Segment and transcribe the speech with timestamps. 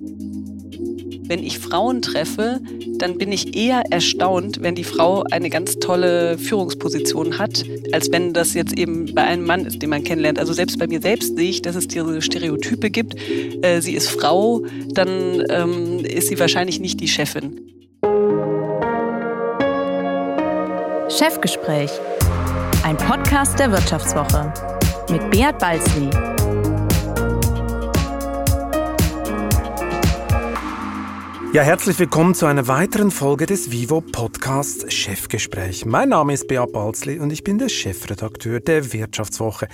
[0.00, 2.60] Wenn ich Frauen treffe,
[2.98, 8.32] dann bin ich eher erstaunt, wenn die Frau eine ganz tolle Führungsposition hat, als wenn
[8.32, 10.38] das jetzt eben bei einem Mann ist, den man kennenlernt.
[10.38, 13.14] Also selbst bei mir selbst sehe ich, dass es diese Stereotype gibt.
[13.62, 17.60] Äh, sie ist Frau, dann ähm, ist sie wahrscheinlich nicht die Chefin.
[21.10, 21.90] Chefgespräch,
[22.84, 24.52] ein Podcast der Wirtschaftswoche
[25.10, 26.08] mit Beat Balzli.
[31.52, 35.84] Ja, herzlich willkommen zu einer weiteren Folge des Vivo Podcast Chefgespräch.
[35.84, 39.66] Mein Name ist Beat Balzli und ich bin der Chefredakteur der Wirtschaftswoche.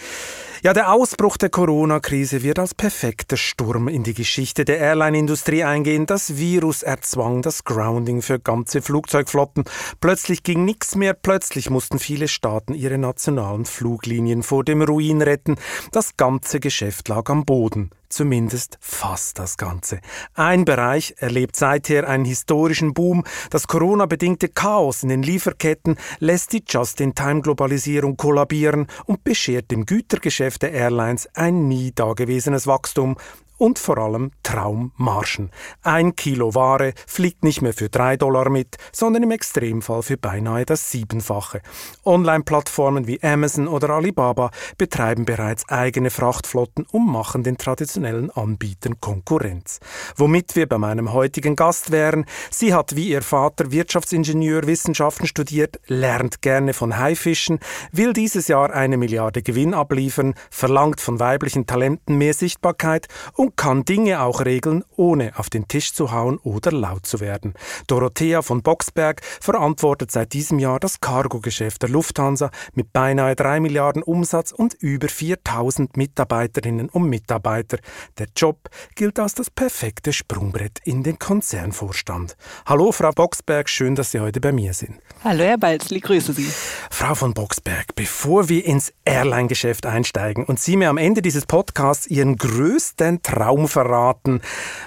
[0.62, 6.06] Ja, der Ausbruch der Corona-Krise wird als perfekter Sturm in die Geschichte der Airline-Industrie eingehen.
[6.06, 9.64] Das Virus erzwang das Grounding für ganze Flugzeugflotten.
[10.00, 11.12] Plötzlich ging nichts mehr.
[11.12, 15.56] Plötzlich mussten viele Staaten ihre nationalen Fluglinien vor dem Ruin retten.
[15.92, 20.00] Das ganze Geschäft lag am Boden zumindest fast das Ganze.
[20.34, 23.24] Ein Bereich erlebt seither einen historischen Boom.
[23.50, 30.72] Das Corona-bedingte Chaos in den Lieferketten lässt die Just-in-Time-Globalisierung kollabieren und beschert dem Gütergeschäft der
[30.72, 33.16] Airlines ein nie dagewesenes Wachstum
[33.58, 35.50] und vor allem Traummarschen.
[35.82, 40.64] Ein Kilo Ware fliegt nicht mehr für drei Dollar mit, sondern im Extremfall für beinahe
[40.64, 41.62] das Siebenfache.
[42.04, 49.80] Online-Plattformen wie Amazon oder Alibaba betreiben bereits eigene Frachtflotten und machen den traditionellen Anbietern Konkurrenz.
[50.16, 55.80] Womit wir bei meinem heutigen Gast wären, sie hat wie ihr Vater Wirtschaftsingenieur Wissenschaften studiert,
[55.86, 57.58] lernt gerne von Haifischen,
[57.92, 63.56] will dieses Jahr eine Milliarde Gewinn abliefern, verlangt von weiblichen Talenten mehr Sichtbarkeit und und
[63.56, 67.54] kann Dinge auch regeln, ohne auf den Tisch zu hauen oder laut zu werden.
[67.86, 74.02] Dorothea von Boxberg verantwortet seit diesem Jahr das Cargogeschäft der Lufthansa mit beinahe 3 Milliarden
[74.02, 77.78] Umsatz und über 4000 Mitarbeiterinnen und Mitarbeiter.
[78.18, 82.36] Der Job gilt als das perfekte Sprungbrett in den Konzernvorstand.
[82.66, 84.98] Hallo Frau Boxberg, schön, dass Sie heute bei mir sind.
[85.22, 86.50] Hallo Herr Balzli, grüße Sie.
[86.90, 92.08] Frau von Boxberg, bevor wir ins Airline-Geschäft einsteigen und Sie mir am Ende dieses Podcasts
[92.08, 93.35] Ihren größten Traum
[93.68, 94.40] verraten,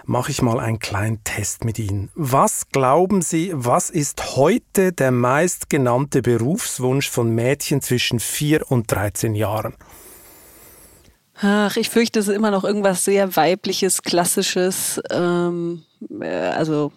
[0.05, 2.09] mache ich mal einen kleinen Test mit Ihnen.
[2.15, 9.35] Was glauben Sie, was ist heute der meistgenannte Berufswunsch von Mädchen zwischen 4 und 13
[9.35, 9.75] Jahren?
[11.41, 15.01] Ach, ich fürchte, es ist immer noch irgendwas sehr weibliches, klassisches.
[15.09, 15.83] Ähm,
[16.19, 16.91] äh, also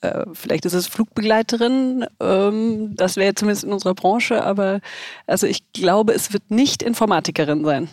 [0.00, 4.80] äh, vielleicht ist es Flugbegleiterin, ähm, das wäre zumindest in unserer Branche, aber
[5.26, 7.88] also ich glaube, es wird nicht Informatikerin sein.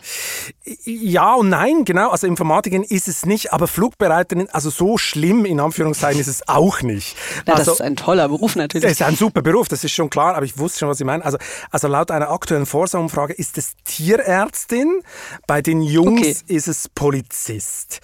[0.85, 2.09] Ja und nein, genau.
[2.09, 6.81] Also Informatikerin ist es nicht, aber Flugbegleiterin, also so schlimm in Anführungszeichen ist es auch
[6.81, 7.15] nicht.
[7.45, 8.83] Na, also, das ist ein toller Beruf natürlich.
[8.83, 11.05] Das ist ein super Beruf, das ist schon klar, aber ich wusste schon, was Sie
[11.05, 11.21] meinen.
[11.21, 11.37] Also,
[11.71, 15.01] also laut einer aktuellen Forsa-Umfrage ist es Tierärztin,
[15.47, 16.35] bei den Jungs okay.
[16.47, 18.01] ist es Polizist.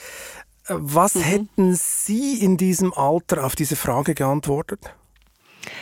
[0.69, 1.21] Was mhm.
[1.21, 4.79] hätten Sie in diesem Alter auf diese Frage geantwortet?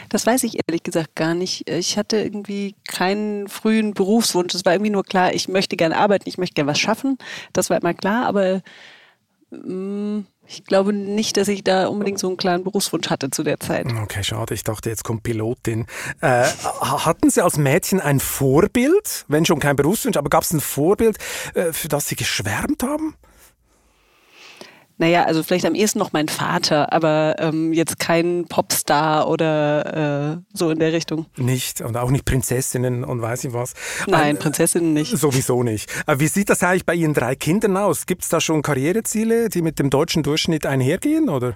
[0.09, 1.69] Das weiß ich ehrlich gesagt gar nicht.
[1.69, 4.53] Ich hatte irgendwie keinen frühen Berufswunsch.
[4.55, 7.17] Es war irgendwie nur klar, ich möchte gerne arbeiten, ich möchte gerne was schaffen.
[7.53, 8.61] Das war immer klar, aber
[9.51, 13.59] mm, ich glaube nicht, dass ich da unbedingt so einen klaren Berufswunsch hatte zu der
[13.59, 13.87] Zeit.
[14.03, 14.53] Okay, schade.
[14.53, 15.87] Ich dachte, jetzt kommt Pilotin.
[16.21, 16.45] Äh,
[16.81, 21.17] hatten Sie als Mädchen ein Vorbild, wenn schon kein Berufswunsch, aber gab es ein Vorbild,
[21.55, 23.15] äh, für das Sie geschwärmt haben?
[24.97, 30.37] Naja, also vielleicht am ehesten noch mein Vater, aber ähm, jetzt kein Popstar oder äh,
[30.53, 31.25] so in der Richtung.
[31.35, 33.73] Nicht und auch nicht Prinzessinnen und weiß ich was.
[34.07, 35.17] Nein, äh, Prinzessinnen nicht.
[35.17, 35.91] Sowieso nicht.
[36.05, 38.05] Aber wie sieht das eigentlich bei Ihren drei Kindern aus?
[38.05, 41.27] Gibt es da schon Karriereziele, die mit dem deutschen Durchschnitt einhergehen?
[41.29, 41.55] Oder?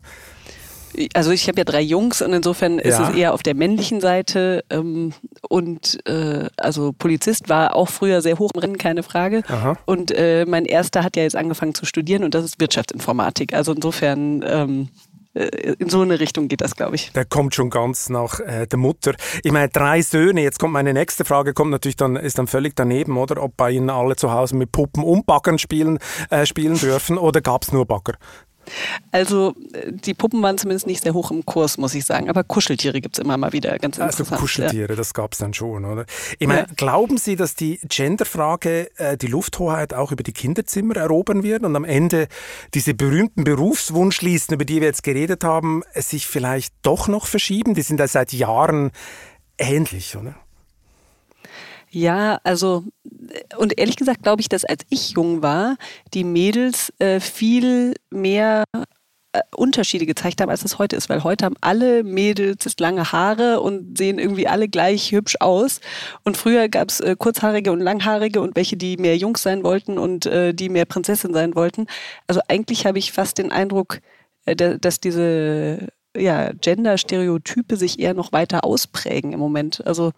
[1.13, 3.09] Also ich habe ja drei Jungs und insofern ist ja.
[3.09, 4.63] es eher auf der männlichen Seite.
[4.69, 5.13] Ähm,
[5.47, 9.43] und äh, also Polizist war auch früher sehr hoch im Rennen, keine Frage.
[9.47, 9.77] Aha.
[9.85, 13.53] Und äh, mein erster hat ja jetzt angefangen zu studieren und das ist Wirtschaftsinformatik.
[13.53, 14.89] Also insofern ähm,
[15.33, 17.11] äh, in so eine Richtung geht das, glaube ich.
[17.13, 19.13] Der kommt schon ganz nach äh, der Mutter.
[19.43, 20.41] Ich meine, drei Söhne.
[20.41, 23.41] Jetzt kommt meine nächste Frage, kommt natürlich dann, ist dann völlig daneben, oder?
[23.41, 25.99] Ob bei Ihnen alle zu Hause mit Puppen und Baggern spielen,
[26.29, 28.13] äh, spielen dürfen oder gab es nur Bagger?
[29.11, 29.55] Also
[29.89, 32.29] die Puppen waren zumindest nicht sehr hoch im Kurs, muss ich sagen.
[32.29, 33.77] Aber Kuscheltiere gibt es immer mal wieder.
[33.79, 34.31] Ganz also interessant.
[34.33, 34.95] Also Kuscheltiere, ja.
[34.95, 36.05] das gab es dann schon, oder?
[36.37, 36.67] Ich meine, ja.
[36.75, 41.75] glauben Sie, dass die Genderfrage äh, die Lufthoheit auch über die Kinderzimmer erobern wird und
[41.75, 42.27] am Ende
[42.73, 47.73] diese berühmten Berufswunschlisten, über die wir jetzt geredet haben, sich vielleicht doch noch verschieben?
[47.73, 48.91] Die sind ja seit Jahren
[49.57, 50.35] ähnlich, oder?
[51.91, 52.83] Ja, also
[53.57, 55.77] und ehrlich gesagt glaube ich, dass als ich jung war,
[56.13, 58.63] die Mädels äh, viel mehr
[59.31, 63.61] äh, Unterschiede gezeigt haben, als es heute ist, weil heute haben alle Mädels lange Haare
[63.61, 65.81] und sehen irgendwie alle gleich hübsch aus.
[66.23, 69.99] Und früher gab es äh, kurzhaarige und langhaarige und welche, die mehr Jungs sein wollten
[69.99, 71.85] und äh, die mehr Prinzessin sein wollten.
[72.27, 73.99] Also eigentlich habe ich fast den Eindruck,
[74.45, 79.85] äh, dass diese ja, Gender-Stereotype sich eher noch weiter ausprägen im Moment.
[79.85, 80.11] Also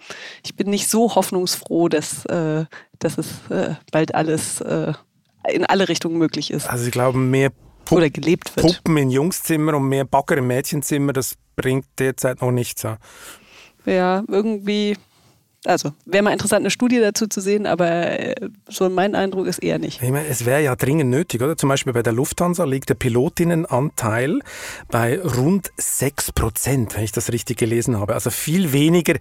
[0.43, 2.65] ich bin nicht so hoffnungsfroh, dass, äh,
[2.99, 4.93] dass es äh, bald alles äh,
[5.51, 6.69] in alle Richtungen möglich ist.
[6.69, 7.51] Also ich glaube, mehr
[7.85, 8.67] Pup Oder gelebt wird.
[8.67, 12.83] Puppen in Jungszimmer und mehr Bagger im Mädchenzimmer, das bringt derzeit noch nichts.
[13.85, 14.95] Ja, irgendwie
[15.65, 19.59] also wäre mal interessant, eine Studie dazu zu sehen, aber äh, so mein Eindruck ist
[19.59, 20.01] eher nicht.
[20.01, 21.55] Ich meine, es wäre ja dringend nötig, oder?
[21.55, 24.39] Zum Beispiel bei der Lufthansa liegt der Pilotinnenanteil
[24.89, 28.13] bei rund 6 Prozent, wenn ich das richtig gelesen habe.
[28.13, 29.15] Also viel weniger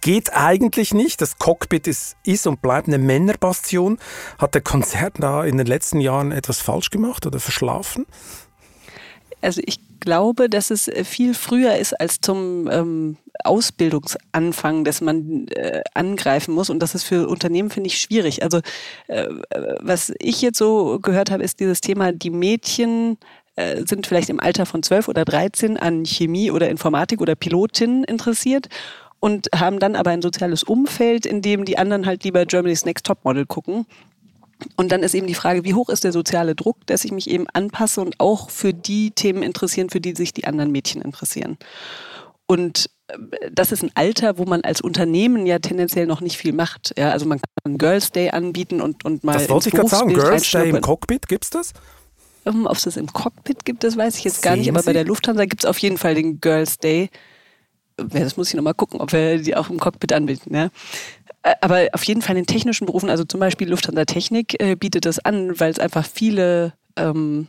[0.00, 1.20] geht eigentlich nicht.
[1.20, 3.98] Das Cockpit ist, ist und bleibt eine Männerbastion.
[4.38, 8.04] Hat der Konzern da in den letzten Jahren etwas falsch gemacht oder verschlafen?
[9.44, 15.82] Also ich glaube, dass es viel früher ist als zum ähm, Ausbildungsanfang, dass man äh,
[15.94, 16.70] angreifen muss.
[16.70, 18.42] Und das ist für Unternehmen, finde ich, schwierig.
[18.42, 18.60] Also
[19.08, 19.28] äh,
[19.80, 23.18] was ich jetzt so gehört habe, ist dieses Thema, die Mädchen
[23.56, 28.04] äh, sind vielleicht im Alter von 12 oder 13 an Chemie oder Informatik oder Pilotin
[28.04, 28.68] interessiert
[29.20, 33.06] und haben dann aber ein soziales Umfeld, in dem die anderen halt lieber Germany's Next
[33.06, 33.86] Topmodel gucken.
[34.76, 37.30] Und dann ist eben die Frage, wie hoch ist der soziale Druck, dass ich mich
[37.30, 41.58] eben anpasse und auch für die Themen interessieren, für die sich die anderen Mädchen interessieren.
[42.46, 42.90] Und
[43.52, 46.94] das ist ein Alter, wo man als Unternehmen ja tendenziell noch nicht viel macht.
[46.96, 49.34] Ja, also man kann Girls Day anbieten und, und mal.
[49.34, 50.14] Das wollte ich gerade sagen.
[50.14, 51.72] Girls Day im Cockpit, gibt es das?
[52.44, 54.80] Um, ob es das im Cockpit gibt, das weiß ich jetzt Sehen gar nicht, aber
[54.80, 54.86] Sie?
[54.86, 57.08] bei der Lufthansa gibt es auf jeden Fall den Girls Day.
[57.96, 60.54] Das muss ich nochmal gucken, ob wir die auch im Cockpit anbieten.
[60.54, 60.68] Ja.
[61.60, 65.18] Aber auf jeden Fall in technischen Berufen, also zum Beispiel Lufthansa Technik äh, bietet das
[65.18, 67.48] an, weil es einfach viele ähm,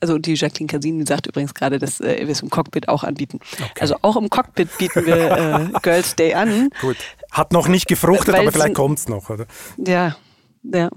[0.00, 3.40] also die Jacqueline Casini sagt übrigens gerade, dass äh, wir es im Cockpit auch anbieten.
[3.52, 3.80] Okay.
[3.80, 6.70] Also auch im Cockpit bieten wir äh, Girls Day an.
[6.80, 6.96] Gut.
[7.30, 9.46] Hat noch nicht gefruchtet, aber vielleicht kommt es noch, oder?
[9.78, 10.16] Ja,
[10.62, 10.90] ja.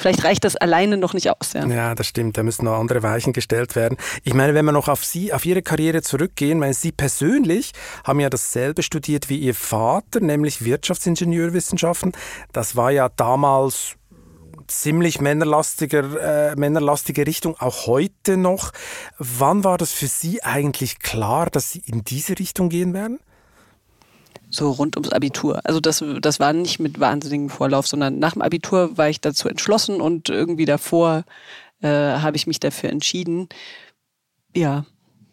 [0.00, 1.52] Vielleicht reicht das alleine noch nicht aus.
[1.52, 2.38] Ja, ja das stimmt.
[2.38, 3.98] Da müssen noch andere Weichen gestellt werden.
[4.24, 7.72] Ich meine, wenn wir noch auf Sie, auf Ihre Karriere zurückgehen, weil Sie persönlich
[8.04, 12.12] haben ja dasselbe studiert wie Ihr Vater, nämlich Wirtschaftsingenieurwissenschaften.
[12.52, 13.96] Das war ja damals
[14.68, 18.72] ziemlich männerlastiger, äh, männerlastige Richtung, auch heute noch.
[19.18, 23.18] Wann war das für Sie eigentlich klar, dass Sie in diese Richtung gehen werden?
[24.50, 25.60] So rund ums Abitur.
[25.64, 29.48] Also das, das war nicht mit wahnsinnigem Vorlauf, sondern nach dem Abitur war ich dazu
[29.48, 31.24] entschlossen und irgendwie davor
[31.82, 33.48] äh, habe ich mich dafür entschieden.
[34.54, 34.84] Ja,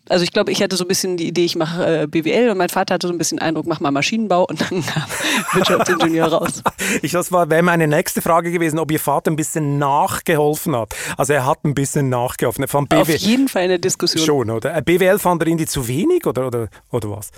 [0.09, 2.57] also ich glaube, ich hatte so ein bisschen die Idee, ich mache äh, BWL und
[2.57, 5.03] mein Vater hatte so ein bisschen Eindruck, mach mal Maschinenbau und dann kam
[5.53, 6.63] Wirtschaftsingenieur raus.
[7.01, 10.95] Ich, das wäre meine nächste Frage gewesen, ob Ihr Vater ein bisschen nachgeholfen hat.
[11.17, 12.67] Also er hat ein bisschen nachgeholfen.
[12.67, 14.25] Von BWL, Auf jeden Fall eine Diskussion.
[14.25, 14.75] Schon, oder?
[14.75, 17.31] Äh, BWL fand er Ihnen zu wenig oder, oder, oder was?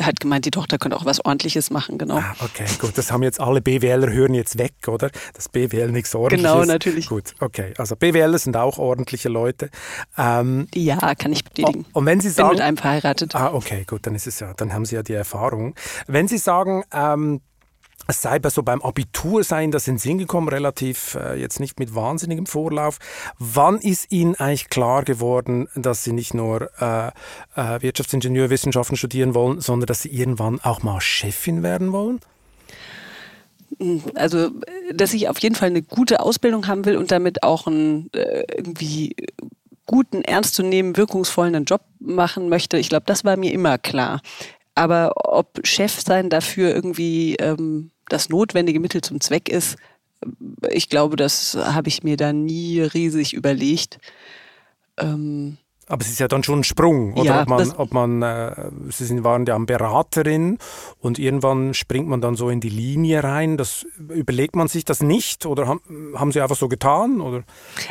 [0.00, 2.16] Er hat gemeint, die Tochter könnte auch was Ordentliches machen, genau.
[2.16, 2.96] Ah, okay, gut.
[2.96, 5.10] Das haben jetzt alle BWLer hören jetzt weg, oder?
[5.34, 6.50] Das BWL nichts Ordentliches.
[6.50, 7.06] Genau, natürlich.
[7.10, 7.74] Gut, okay.
[7.76, 9.68] Also BWLer sind auch ordentliche Leute.
[10.16, 11.84] Ähm, ja, kann ich bestätigen.
[11.92, 13.34] Und wenn Sie sagen, bin mit einem verheiratet.
[13.34, 14.06] Ah, okay, gut.
[14.06, 15.74] Dann ist es ja, dann haben Sie ja die Erfahrung.
[16.06, 17.42] Wenn Sie sagen, ähm,
[18.10, 21.60] es sei bei so beim Abitur sein, das in den Sinn gekommen, relativ äh, jetzt
[21.60, 22.98] nicht mit wahnsinnigem Vorlauf.
[23.38, 27.08] Wann ist Ihnen eigentlich klar geworden, dass Sie nicht nur äh,
[27.56, 32.20] äh, Wirtschaftsingenieurwissenschaften studieren wollen, sondern dass Sie irgendwann auch mal Chefin werden wollen?
[34.16, 34.50] Also,
[34.92, 38.44] dass ich auf jeden Fall eine gute Ausbildung haben will und damit auch einen äh,
[38.54, 39.14] irgendwie
[39.86, 42.76] guten, ernstzunehmenden, wirkungsvollen Job machen möchte.
[42.76, 44.20] Ich glaube, das war mir immer klar.
[44.74, 49.76] Aber ob Chef sein dafür irgendwie ähm, das notwendige Mittel zum Zweck ist,
[50.68, 53.98] ich glaube, das habe ich mir da nie riesig überlegt.
[54.98, 55.56] Ähm,
[55.90, 57.24] aber es ist ja dann schon ein Sprung, oder?
[57.24, 60.58] Ja, ob man, ob man äh, Sie waren ja Beraterin
[61.00, 63.56] und irgendwann springt man dann so in die Linie rein.
[63.56, 65.80] Das überlegt man sich das nicht oder haben,
[66.14, 67.20] haben Sie einfach so getan?
[67.20, 67.42] Oder?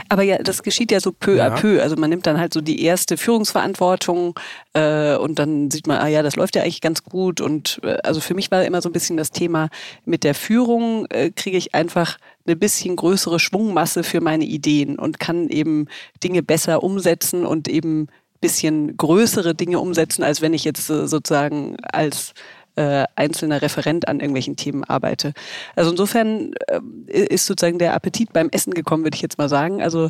[0.07, 1.47] Aber ja, das geschieht ja so peu ja.
[1.47, 1.81] à peu.
[1.81, 4.39] Also man nimmt dann halt so die erste Führungsverantwortung
[4.73, 7.41] äh, und dann sieht man, ah ja, das läuft ja eigentlich ganz gut.
[7.41, 9.69] Und äh, also für mich war immer so ein bisschen das Thema
[10.05, 15.19] mit der Führung äh, kriege ich einfach eine bisschen größere Schwungmasse für meine Ideen und
[15.19, 15.87] kann eben
[16.23, 18.07] Dinge besser umsetzen und eben
[18.41, 22.33] bisschen größere Dinge umsetzen, als wenn ich jetzt äh, sozusagen als
[22.75, 25.33] äh, einzelner Referent an irgendwelchen Themen arbeite.
[25.75, 29.81] Also insofern äh, ist sozusagen der Appetit beim Essen gekommen, würde ich jetzt mal sagen.
[29.81, 30.09] Also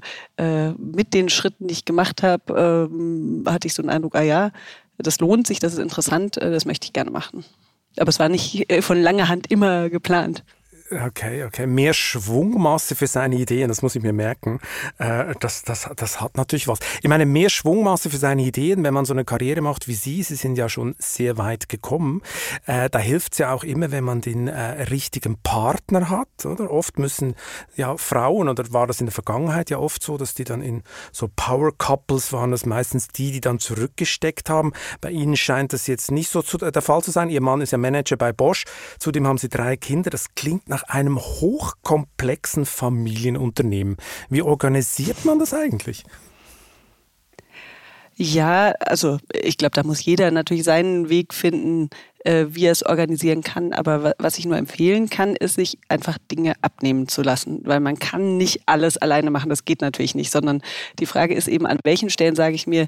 [0.77, 4.51] mit den Schritten, die ich gemacht habe, ähm, hatte ich so einen Eindruck, ah ja,
[4.97, 7.43] das lohnt sich, das ist interessant, das möchte ich gerne machen.
[7.97, 10.43] Aber es war nicht von langer Hand immer geplant
[10.91, 11.67] Okay, okay.
[11.67, 14.59] Mehr Schwungmasse für seine Ideen, das muss ich mir merken.
[14.97, 16.79] Äh, das, das, das hat natürlich was.
[17.03, 20.23] Ich meine, mehr Schwungmasse für seine Ideen, wenn man so eine Karriere macht wie Sie,
[20.23, 22.23] Sie sind ja schon sehr weit gekommen,
[22.65, 26.71] äh, da hilft es ja auch immer, wenn man den äh, richtigen Partner hat, oder?
[26.71, 27.35] Oft müssen
[27.75, 30.81] ja Frauen, oder war das in der Vergangenheit ja oft so, dass die dann in
[31.11, 34.73] so Power Couples waren, das meistens die, die dann zurückgesteckt haben.
[35.01, 37.29] Bei Ihnen scheint das jetzt nicht so zu, der Fall zu sein.
[37.29, 38.65] Ihr Mann ist ja Manager bei Bosch,
[38.97, 40.09] zudem haben Sie drei Kinder.
[40.09, 43.97] Das klingt nach einem hochkomplexen Familienunternehmen.
[44.29, 46.03] Wie organisiert man das eigentlich?
[48.21, 51.89] Ja, also ich glaube, da muss jeder natürlich seinen Weg finden,
[52.25, 53.71] äh, wie er es organisieren kann.
[53.71, 57.61] Aber was ich nur empfehlen kann, ist, sich einfach Dinge abnehmen zu lassen.
[57.63, 60.31] Weil man kann nicht alles alleine machen, das geht natürlich nicht.
[60.31, 60.61] Sondern
[60.99, 62.87] die Frage ist eben, an welchen Stellen sage ich mir,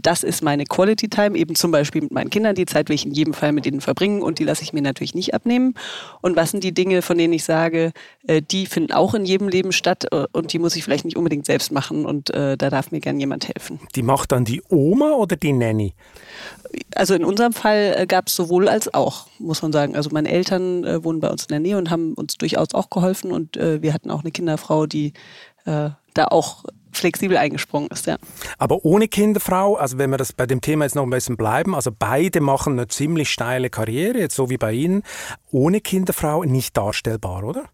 [0.00, 2.54] das ist meine Quality Time, eben zum Beispiel mit meinen Kindern.
[2.54, 4.82] Die Zeit will ich in jedem Fall mit ihnen verbringen und die lasse ich mir
[4.82, 5.74] natürlich nicht abnehmen.
[6.20, 7.92] Und was sind die Dinge, von denen ich sage,
[8.26, 11.16] äh, die finden auch in jedem Leben statt äh, und die muss ich vielleicht nicht
[11.16, 13.80] unbedingt selbst machen und äh, da darf mir gern jemand helfen.
[13.94, 15.94] Die macht dann die Oma oder die Nanny?
[16.94, 19.94] Also in unserem Fall gab es sowohl als auch, muss man sagen.
[19.94, 23.30] Also meine Eltern wohnen bei uns in der Nähe und haben uns durchaus auch geholfen
[23.30, 25.12] und wir hatten auch eine Kinderfrau, die
[25.66, 28.16] da auch flexibel eingesprungen ist, ja.
[28.58, 31.74] Aber ohne Kinderfrau, also wenn wir das bei dem Thema jetzt noch ein bisschen bleiben,
[31.74, 35.02] also beide machen eine ziemlich steile Karriere, jetzt so wie bei Ihnen,
[35.50, 37.64] ohne Kinderfrau nicht darstellbar, oder?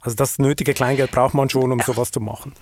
[0.00, 2.52] Also das nötige Kleingeld braucht man schon, um sowas zu machen.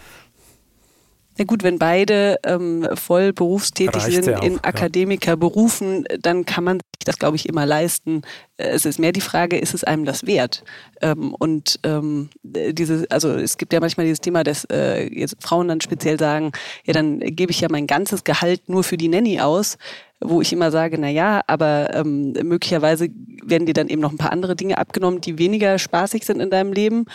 [1.41, 7.07] Na gut, wenn beide ähm, voll berufstätig Reicht sind in Akademikerberufen, dann kann man sich
[7.07, 8.21] das, glaube ich, immer leisten.
[8.59, 10.65] Es ist mehr die Frage, ist es einem das wert?
[11.01, 15.69] Ähm, und ähm, diese, also es gibt ja manchmal dieses Thema, dass äh, jetzt Frauen
[15.69, 16.53] dann speziell sagen,
[16.85, 19.79] ja, dann gebe ich ja mein ganzes Gehalt nur für die Nanny aus
[20.23, 23.09] wo ich immer sage, na ja, aber ähm, möglicherweise
[23.43, 26.51] werden dir dann eben noch ein paar andere Dinge abgenommen, die weniger spaßig sind in
[26.51, 27.07] deinem Leben.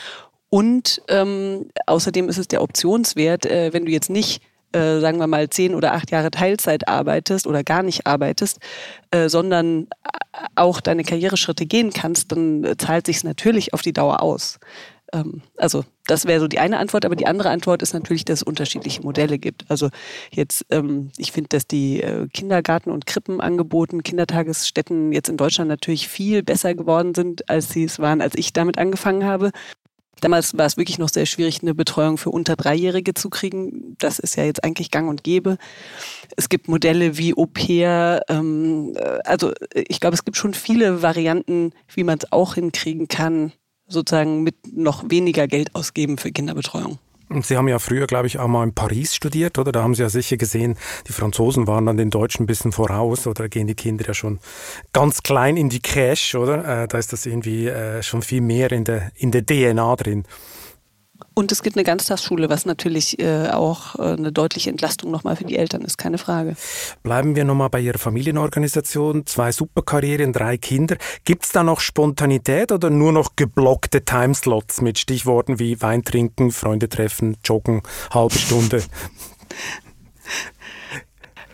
[0.55, 5.27] Und ähm, außerdem ist es der Optionswert, äh, wenn du jetzt nicht äh, sagen wir
[5.27, 8.59] mal, zehn oder acht Jahre Teilzeit arbeitest oder gar nicht arbeitest,
[9.12, 9.88] äh, sondern
[10.55, 14.59] auch deine Karriereschritte gehen kannst, dann zahlt sich natürlich auf die Dauer aus.
[15.12, 18.39] Ähm, also das wäre so die eine Antwort, aber die andere Antwort ist natürlich, dass
[18.39, 19.65] es unterschiedliche Modelle gibt.
[19.67, 19.89] Also
[20.31, 26.07] jetzt, ähm, ich finde, dass die äh, Kindergarten- und Krippenangeboten, Kindertagesstätten jetzt in Deutschland natürlich
[26.07, 29.51] viel besser geworden sind, als sie es waren, als ich damit angefangen habe.
[30.22, 33.95] Damals war es wirklich noch sehr schwierig, eine Betreuung für unter Dreijährige zu kriegen.
[34.00, 35.57] Das ist ja jetzt eigentlich gang und gäbe.
[36.38, 38.22] Es gibt Modelle wie Au pair.
[38.29, 43.07] Ähm, äh, also ich glaube, es gibt schon viele Varianten, wie man es auch hinkriegen
[43.07, 43.51] kann,
[43.88, 47.00] sozusagen mit noch weniger Geld ausgeben für Kinderbetreuung.
[47.36, 49.74] Und Sie haben ja früher, glaube ich, auch mal in Paris studiert, oder?
[49.74, 50.77] Da haben Sie ja sicher gesehen,
[51.08, 54.39] die Franzosen waren dann den Deutschen ein bisschen voraus, oder gehen die Kinder ja schon
[54.94, 56.84] ganz klein in die Crèche, oder?
[56.84, 60.24] Äh, da ist das irgendwie äh, schon viel mehr in der, in der DNA drin.
[61.38, 65.44] Und es gibt eine Ganztagsschule, was natürlich äh, auch äh, eine deutliche Entlastung nochmal für
[65.44, 66.56] die Eltern ist, keine Frage.
[67.04, 69.25] Bleiben wir nochmal bei Ihrer Familienorganisation.
[69.25, 70.96] Zwei Superkarrieren, drei Kinder.
[71.25, 76.51] Gibt es da noch Spontanität oder nur noch geblockte Timeslots mit Stichworten wie Wein trinken,
[76.51, 78.82] Freunde treffen, joggen, halbe Stunde?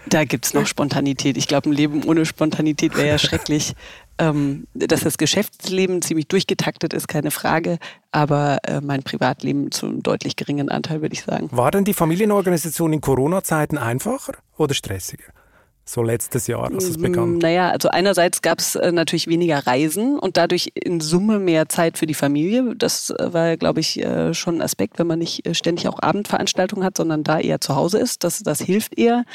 [0.08, 1.38] Da gibt es noch Spontanität.
[1.38, 3.74] Ich glaube, ein Leben ohne Spontanität wäre ja schrecklich.
[4.22, 7.80] Ähm, dass das Geschäftsleben ziemlich durchgetaktet ist, keine Frage,
[8.12, 11.50] aber äh, mein Privatleben zu einem deutlich geringen Anteil, würde ich sagen.
[11.51, 15.24] War denn die Familienorganisation in Corona-Zeiten einfacher oder stressiger?
[15.86, 17.40] So letztes Jahr, als es begann?
[17.40, 21.98] Naja, also einerseits gab es äh, natürlich weniger Reisen und dadurch in Summe mehr Zeit
[21.98, 22.75] für die Familie.
[22.75, 26.00] Das äh, war, glaube ich, äh, schon ein Aspekt, wenn man nicht äh, ständig auch
[26.00, 28.24] Abendveranstaltungen hat, sondern da eher zu Hause ist.
[28.24, 29.25] Das, das hilft eher.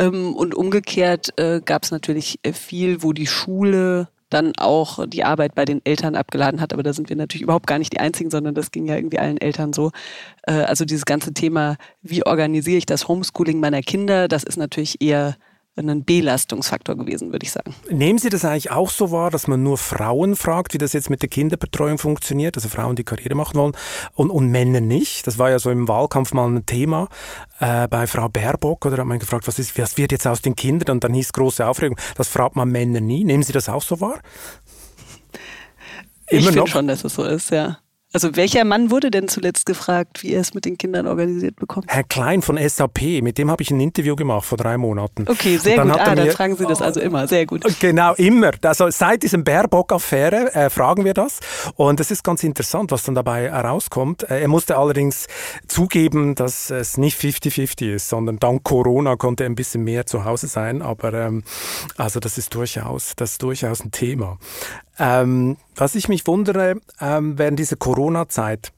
[0.00, 5.24] Ähm, und umgekehrt äh, gab es natürlich äh, viel, wo die Schule dann auch die
[5.24, 6.72] Arbeit bei den Eltern abgeladen hat.
[6.72, 9.18] Aber da sind wir natürlich überhaupt gar nicht die Einzigen, sondern das ging ja irgendwie
[9.18, 9.90] allen Eltern so.
[10.46, 15.02] Äh, also dieses ganze Thema, wie organisiere ich das Homeschooling meiner Kinder, das ist natürlich
[15.02, 15.36] eher
[15.88, 17.74] ein Belastungsfaktor gewesen, würde ich sagen.
[17.90, 21.10] Nehmen Sie das eigentlich auch so wahr, dass man nur Frauen fragt, wie das jetzt
[21.10, 23.72] mit der Kinderbetreuung funktioniert, also Frauen, die Karriere machen wollen,
[24.14, 25.26] und, und Männer nicht?
[25.26, 27.08] Das war ja so im Wahlkampf mal ein Thema
[27.60, 30.56] äh, bei Frau Baerbock, oder hat man gefragt, was, ist, was wird jetzt aus den
[30.56, 30.96] Kindern?
[30.96, 31.96] Und dann hieß große Aufregung.
[32.16, 33.24] Das fragt man Männer nie.
[33.24, 34.20] Nehmen Sie das auch so wahr?
[36.28, 37.78] Immer ich finde schon, dass es so ist, ja.
[38.12, 41.86] Also welcher Mann wurde denn zuletzt gefragt, wie er es mit den Kindern organisiert bekommt?
[41.88, 45.26] Herr Klein von SAP, mit dem habe ich ein Interview gemacht vor drei Monaten.
[45.28, 45.96] Okay, sehr gut.
[45.96, 47.28] Ah, dann fragen Sie das also immer.
[47.28, 47.62] Sehr gut.
[47.78, 48.50] Genau, immer.
[48.62, 51.38] Also seit diesem Baerbock-Affäre äh, fragen wir das.
[51.76, 54.28] Und es ist ganz interessant, was dann dabei herauskommt.
[54.28, 55.28] Äh, er musste allerdings
[55.68, 60.24] zugeben, dass es nicht 50-50 ist, sondern dank Corona konnte er ein bisschen mehr zu
[60.24, 60.82] Hause sein.
[60.82, 61.44] Aber ähm,
[61.96, 64.38] also das ist durchaus, das ist durchaus ein Thema.
[65.00, 68.72] Ähm, was ich mich wundere, ähm, während dieser Corona-Zeit,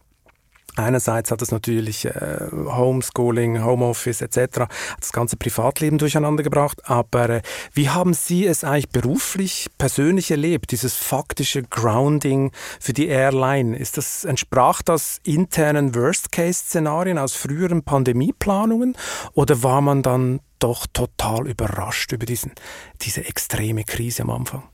[0.75, 4.64] Einerseits hat es natürlich äh, Homeschooling, Homeoffice etc.
[4.99, 6.88] das ganze Privatleben durcheinander gebracht.
[6.88, 7.43] Aber äh,
[7.75, 13.76] wie haben Sie es eigentlich beruflich, persönlich erlebt, dieses faktische Grounding für die Airline?
[13.76, 18.97] Ist das, entsprach das internen Worst-Case-Szenarien aus früheren Pandemieplanungen
[19.35, 22.52] oder war man dann doch total überrascht über diesen,
[23.02, 24.72] diese extreme Krise am Anfang?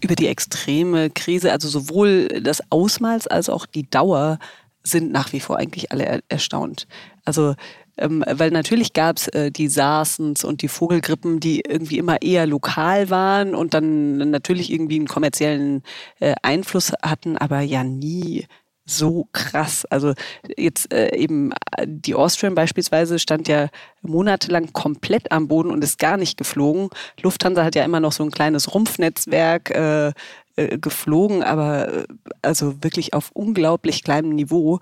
[0.00, 4.38] Über die extreme Krise, also sowohl das Ausmaß als auch die Dauer
[4.82, 6.86] sind nach wie vor eigentlich alle er erstaunt.
[7.24, 7.54] Also
[7.98, 12.46] ähm, weil natürlich gab es äh, die SARSens und die Vogelgrippen, die irgendwie immer eher
[12.46, 15.82] lokal waren und dann natürlich irgendwie einen kommerziellen
[16.20, 18.46] äh, Einfluss hatten, aber ja nie
[18.86, 19.84] so krass.
[19.86, 20.14] Also
[20.56, 21.52] jetzt äh, eben
[21.84, 23.68] die Austrian beispielsweise stand ja
[24.02, 26.88] monatelang komplett am Boden und ist gar nicht geflogen.
[27.20, 30.12] Lufthansa hat ja immer noch so ein kleines Rumpfnetzwerk äh,
[30.56, 32.04] äh, geflogen, aber äh,
[32.40, 34.80] also wirklich auf unglaublich kleinem Niveau.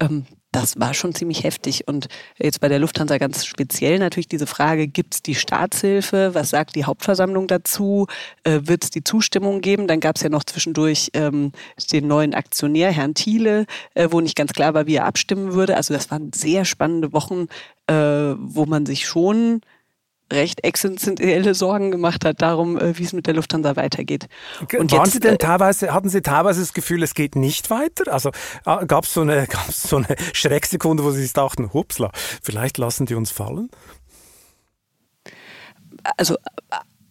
[0.00, 1.86] Ähm, das war schon ziemlich heftig.
[1.86, 6.34] Und jetzt bei der Lufthansa ganz speziell natürlich diese Frage, gibt es die Staatshilfe?
[6.34, 8.06] Was sagt die Hauptversammlung dazu?
[8.44, 9.86] Äh, Wird es die Zustimmung geben?
[9.86, 11.52] Dann gab es ja noch zwischendurch ähm,
[11.92, 15.76] den neuen Aktionär, Herrn Thiele, äh, wo nicht ganz klar war, wie er abstimmen würde.
[15.76, 17.46] Also das waren sehr spannende Wochen,
[17.86, 19.60] äh, wo man sich schon
[20.32, 24.26] recht existenzielle Sorgen gemacht hat darum, äh, wie es mit der Lufthansa weitergeht.
[24.60, 27.70] Und Waren jetzt, Sie denn äh, teilweise, hatten Sie teilweise das Gefühl, es geht nicht
[27.70, 28.12] weiter?
[28.12, 28.30] Also
[28.66, 32.10] äh, gab es so eine, gab's so eine Schrecksekunde, wo Sie sich dachten, hupsla,
[32.42, 33.70] vielleicht lassen die uns fallen?
[36.16, 36.36] Also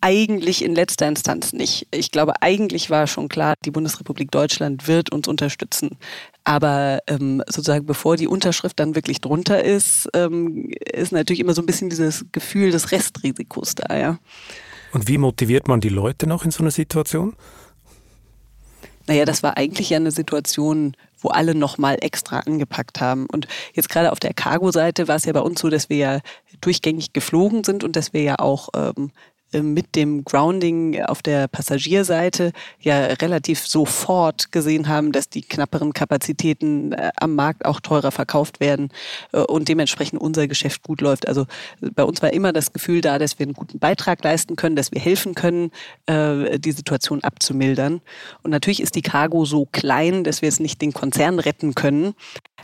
[0.02, 1.88] eigentlich in letzter Instanz nicht.
[1.92, 5.98] Ich glaube, eigentlich war schon klar, die Bundesrepublik Deutschland wird uns unterstützen.
[6.44, 11.62] Aber ähm, sozusagen bevor die Unterschrift dann wirklich drunter ist, ähm, ist natürlich immer so
[11.62, 14.20] ein bisschen dieses Gefühl des Restrisikos da, ja.
[14.92, 17.36] Und wie motiviert man die Leute noch in so einer Situation?
[19.08, 23.26] Naja, das war eigentlich ja eine Situation, wo alle nochmal extra angepackt haben.
[23.32, 26.20] Und jetzt gerade auf der Cargo-Seite war es ja bei uns so, dass wir ja
[26.62, 31.48] durchgängig geflogen sind und dass wir ja auch ähm, äh, mit dem Grounding auf der
[31.48, 38.12] Passagierseite ja relativ sofort gesehen haben, dass die knapperen Kapazitäten äh, am Markt auch teurer
[38.12, 38.90] verkauft werden
[39.32, 41.28] äh, und dementsprechend unser Geschäft gut läuft.
[41.28, 41.46] Also
[41.82, 44.92] bei uns war immer das Gefühl da, dass wir einen guten Beitrag leisten können, dass
[44.92, 45.72] wir helfen können,
[46.08, 48.02] die Situation abzumildern.
[48.44, 52.14] Und natürlich ist die Cargo so klein, dass wir es nicht den Konzern retten können.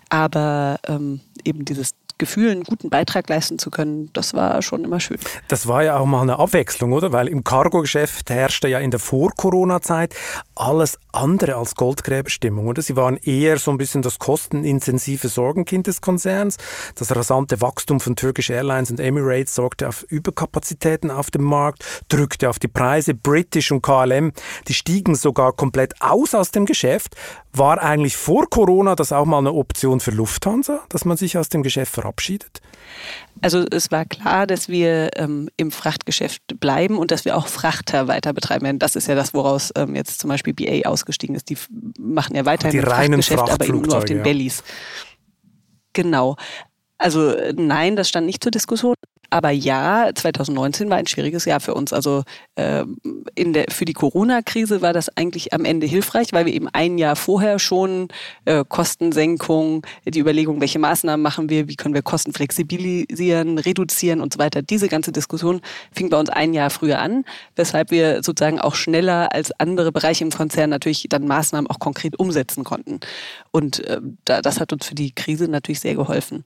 [0.09, 4.99] Aber ähm, eben dieses Gefühl, einen guten Beitrag leisten zu können, das war schon immer
[4.99, 5.17] schön.
[5.47, 7.11] Das war ja auch mal eine Abwechslung, oder?
[7.11, 10.15] Weil im Cargo-Geschäft herrschte ja in der Vor-Corona-Zeit
[10.55, 12.81] alles andere als Goldgräberstimmung, oder?
[12.81, 16.57] Sie waren eher so ein bisschen das kostenintensive Sorgenkind des Konzerns.
[16.95, 22.49] Das rasante Wachstum von Turkish Airlines und Emirates sorgte auf Überkapazitäten auf dem Markt, drückte
[22.49, 23.13] auf die Preise.
[23.13, 24.31] British und KLM,
[24.67, 27.15] die stiegen sogar komplett aus aus dem Geschäft.
[27.53, 31.49] War eigentlich vor Corona das auch mal eine Option für Lufthansa, dass man sich aus
[31.49, 32.61] dem Geschäft verabschiedet?
[33.41, 38.07] Also es war klar, dass wir ähm, im Frachtgeschäft bleiben und dass wir auch Frachter
[38.07, 38.79] weiter betreiben werden.
[38.79, 41.49] Das ist ja das, woraus ähm, jetzt zum Beispiel BA ausgestiegen ist.
[41.49, 41.57] Die
[41.99, 44.23] machen ja weiterhin die reinen Frachtgeschäft, aber eben nur auf den ja.
[44.23, 44.63] Bellies.
[45.93, 46.35] Genau.
[46.97, 48.95] Also nein, das stand nicht zur Diskussion.
[49.29, 51.93] Aber ja, 2019 war ein schwieriges Jahr für uns.
[51.93, 52.23] Also
[52.55, 52.83] äh,
[53.35, 56.97] in der, für die Corona-Krise war das eigentlich am Ende hilfreich, weil wir eben ein
[56.97, 58.07] Jahr vorher schon
[58.45, 64.33] äh, Kostensenkung, die Überlegung, welche Maßnahmen machen wir, wie können wir Kosten flexibilisieren, reduzieren und
[64.33, 64.61] so weiter.
[64.61, 65.61] Diese ganze Diskussion
[65.91, 70.23] fing bei uns ein Jahr früher an, weshalb wir sozusagen auch schneller als andere Bereiche
[70.23, 72.99] im Konzern natürlich dann Maßnahmen auch konkret umsetzen konnten.
[73.51, 76.43] Und äh, das hat uns für die Krise natürlich sehr geholfen.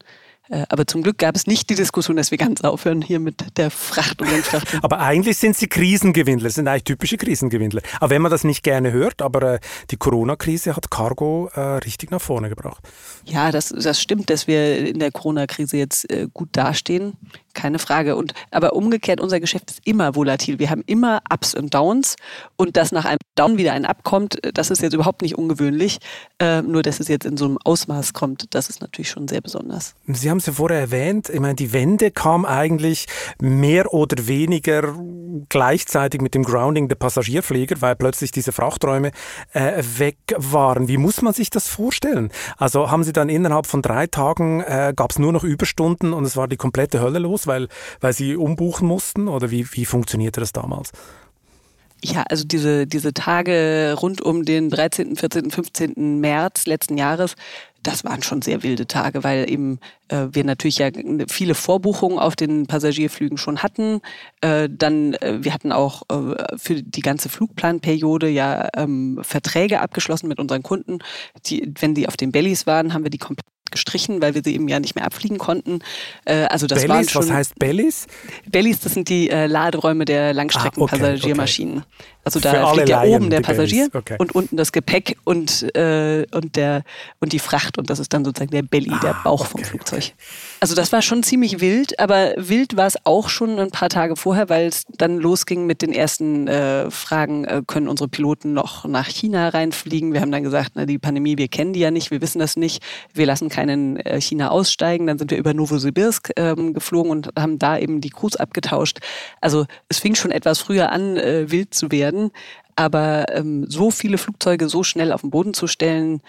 [0.50, 3.58] Äh, aber zum Glück gab es nicht die Diskussion, dass wir ganz aufhören hier mit
[3.58, 4.80] der Fracht und den Fracht.
[4.82, 7.82] aber eigentlich sind sie Krisengewindler, sind eigentlich typische Krisengewindler.
[8.00, 9.60] Aber wenn man das nicht gerne hört, aber äh,
[9.92, 12.84] die Corona-Krise hat Cargo äh, richtig nach vorne gebracht.
[13.26, 17.18] Ja, das, das stimmt, dass wir in der Corona-Krise jetzt äh, gut dastehen
[17.54, 18.16] keine Frage.
[18.16, 20.60] Und aber umgekehrt, unser Geschäft ist immer volatil.
[20.60, 22.16] Wir haben immer Ups und Downs
[22.56, 26.00] und dass nach einem Down wieder ein Up kommt, das ist jetzt überhaupt nicht ungewöhnlich.
[26.40, 29.42] Äh, nur dass es jetzt in so einem Ausmaß kommt, das ist natürlich schon sehr
[29.42, 29.96] besonders.
[30.08, 33.08] Sie haben es ja vorher erwähnt, ich meine, die Wende kam eigentlich
[33.42, 34.96] mehr oder weniger
[35.50, 39.12] gleichzeitig mit dem Grounding der Passagierflieger, weil plötzlich diese Frachträume
[39.54, 40.88] äh, weg waren.
[40.88, 42.32] Wie muss man sich das vorstellen?
[42.58, 46.24] Also haben Sie dann innerhalb von drei Tagen, äh, gab es nur noch Überstunden und
[46.26, 47.48] es war die komplette Hölle los?
[47.50, 47.68] weil,
[48.00, 49.28] weil sie umbuchen mussten?
[49.28, 50.92] Oder wie, wie funktionierte das damals?
[52.02, 56.22] Ja, also diese, diese Tage rund um den 13., 14., 15.
[56.22, 57.36] März letzten Jahres,
[57.84, 60.90] das waren schon sehr wilde Tage, weil eben äh, wir natürlich ja
[61.28, 64.02] viele Vorbuchungen auf den Passagierflügen schon hatten.
[64.42, 70.28] Äh, dann, äh, wir hatten auch äh, für die ganze Flugplanperiode ja ähm, Verträge abgeschlossen
[70.28, 71.00] mit unseren Kunden.
[71.46, 74.54] Die, wenn die auf den Bellies waren, haben wir die komplett gestrichen, weil wir sie
[74.56, 75.80] eben ja nicht mehr abfliegen konnten.
[76.26, 78.08] Äh, also das Bellies, waren schon, was heißt Bellies?
[78.50, 81.80] Bellies, das sind die äh, Laderäume der Langstreckenpassagiermaschinen.
[81.80, 82.20] Ah, okay, okay.
[82.26, 84.16] Also da fliegt ja oben der Passagier okay.
[84.20, 86.84] und unten das Gepäck und, äh, und, der,
[87.20, 90.14] und die Fracht und das ist dann sozusagen der Belly, ah, der Bauch vom Flugzeug.
[90.62, 94.18] Also das war schon ziemlich wild, aber wild war es auch schon ein paar Tage
[94.18, 98.84] vorher, weil es dann losging mit den ersten äh, Fragen, äh, können unsere Piloten noch
[98.84, 100.12] nach China reinfliegen?
[100.12, 102.58] Wir haben dann gesagt, na, die Pandemie, wir kennen die ja nicht, wir wissen das
[102.58, 105.08] nicht, wir lassen keinen äh, China aussteigen.
[105.08, 109.00] Dann sind wir über Novosibirsk ähm, geflogen und haben da eben die Crews abgetauscht.
[109.40, 112.32] Also es fing schon etwas früher an, äh, wild zu werden.
[112.76, 116.22] Aber ähm, so viele Flugzeuge so schnell auf den Boden zu stellen,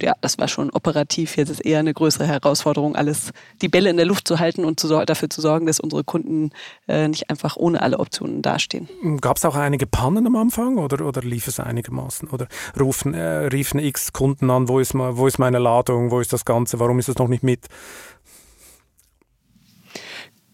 [0.00, 1.36] ja, das war schon operativ.
[1.36, 4.78] Jetzt ist eher eine größere Herausforderung, alles die Bälle in der Luft zu halten und
[4.78, 6.50] zu, dafür zu sorgen, dass unsere Kunden
[6.86, 8.88] äh, nicht einfach ohne alle Optionen dastehen.
[9.20, 12.28] Gab es auch einige Pannen am Anfang oder, oder lief es einigermaßen?
[12.28, 12.46] Oder
[12.78, 16.44] rufen, äh, riefen x Kunden an, wo ist, wo ist meine Ladung, wo ist das
[16.44, 17.66] Ganze, warum ist es noch nicht mit?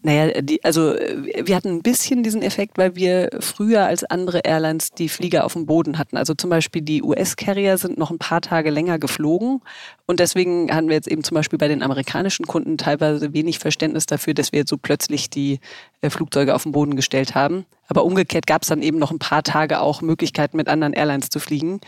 [0.07, 4.91] Naja, die, also wir hatten ein bisschen diesen Effekt, weil wir früher als andere Airlines
[4.91, 6.15] die Flieger auf dem Boden hatten.
[6.15, 9.61] Also zum Beispiel die US-Carrier sind noch ein paar Tage länger geflogen
[10.05, 14.05] und deswegen hatten wir jetzt eben zum Beispiel bei den amerikanischen Kunden teilweise wenig Verständnis
[14.05, 15.59] dafür, dass wir jetzt so plötzlich die
[15.99, 17.65] äh, Flugzeuge auf den Boden gestellt haben.
[17.89, 21.27] Aber umgekehrt gab es dann eben noch ein paar Tage auch Möglichkeiten, mit anderen Airlines
[21.27, 21.81] zu fliegen.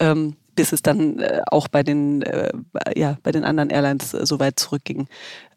[0.00, 2.50] Ähm, bis es dann äh, auch bei den, äh,
[2.94, 5.08] ja, bei den anderen Airlines äh, so weit zurückging.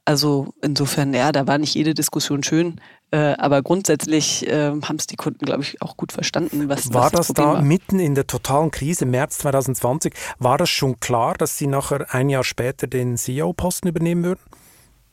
[0.05, 5.07] Also insofern, ja, da war nicht jede Diskussion schön, äh, aber grundsätzlich äh, haben es
[5.07, 6.67] die Kunden, glaube ich, auch gut verstanden.
[6.67, 7.61] Was, war was das, das da war.
[7.61, 12.29] mitten in der totalen Krise, März 2020, war das schon klar, dass Sie nachher ein
[12.29, 14.41] Jahr später den CEO-Posten übernehmen würden?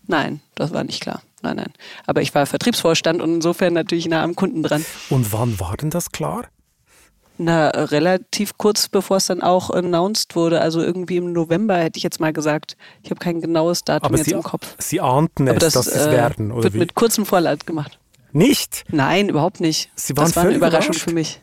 [0.08, 1.22] Nein, das war nicht klar.
[1.42, 1.72] Nein, nein.
[2.06, 4.84] Aber ich war Vertriebsvorstand und insofern natürlich nah am Kunden dran.
[5.08, 6.46] Und wann war denn das klar?
[7.42, 12.02] Na, relativ kurz bevor es dann auch announced wurde, also irgendwie im November hätte ich
[12.02, 12.76] jetzt mal gesagt.
[13.02, 14.76] Ich habe kein genaues Datum Aber jetzt Sie, im Kopf.
[14.76, 16.78] Sie ahnten es, das, dass es äh, werden, oder wird wie?
[16.80, 17.98] mit kurzem Vorlaut gemacht.
[18.32, 18.84] Nicht?
[18.90, 19.90] Nein, überhaupt nicht.
[19.94, 21.40] Sie waren das war eine Überraschung für mich.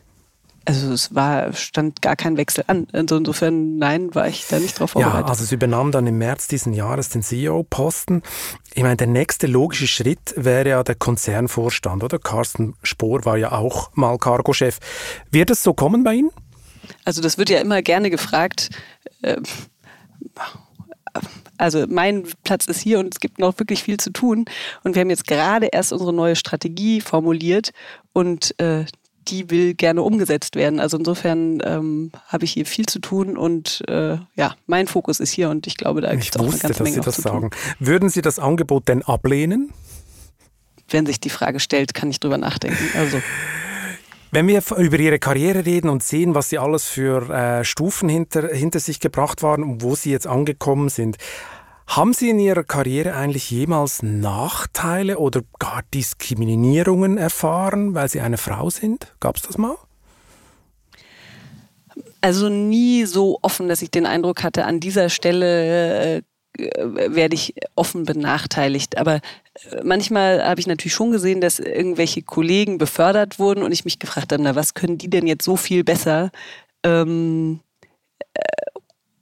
[0.68, 2.88] Also es war, stand gar kein Wechsel an.
[2.92, 5.20] Also insofern, nein, war ich da nicht drauf vorbereitet.
[5.22, 8.22] Ja, also sie übernahm dann im März diesen Jahres den CEO-Posten.
[8.74, 12.18] Ich meine, der nächste logische Schritt wäre ja der Konzernvorstand, oder?
[12.18, 14.76] Carsten Spohr war ja auch mal Cargo-Chef.
[15.30, 16.30] Wird es so kommen bei Ihnen?
[17.02, 18.68] Also das wird ja immer gerne gefragt.
[19.22, 19.40] Äh,
[21.56, 24.44] also mein Platz ist hier und es gibt noch wirklich viel zu tun.
[24.84, 27.70] Und wir haben jetzt gerade erst unsere neue Strategie formuliert
[28.12, 28.84] und äh,
[29.30, 30.80] die will gerne umgesetzt werden.
[30.80, 35.30] Also insofern ähm, habe ich hier viel zu tun und äh, ja, mein Fokus ist
[35.30, 37.50] hier und ich glaube, da gibt es auch eine ganze Menge dass Sie das sagen.
[37.78, 39.72] Würden Sie das Angebot denn ablehnen?
[40.88, 42.84] Wenn sich die Frage stellt, kann ich drüber nachdenken.
[42.96, 43.20] Also
[44.30, 48.48] wenn wir über Ihre Karriere reden und sehen, was Sie alles für äh, Stufen hinter,
[48.48, 51.16] hinter sich gebracht waren und wo Sie jetzt angekommen sind,
[51.88, 58.36] haben Sie in Ihrer Karriere eigentlich jemals Nachteile oder gar Diskriminierungen erfahren, weil Sie eine
[58.36, 59.14] Frau sind?
[59.20, 59.76] Gab es das mal?
[62.20, 66.22] Also nie so offen, dass ich den Eindruck hatte, an dieser Stelle äh,
[66.58, 68.98] werde ich offen benachteiligt.
[68.98, 69.20] Aber äh,
[69.82, 74.32] manchmal habe ich natürlich schon gesehen, dass irgendwelche Kollegen befördert wurden und ich mich gefragt
[74.32, 76.30] habe, na, was können die denn jetzt so viel besser?
[76.84, 77.60] Ähm,
[78.34, 78.42] äh,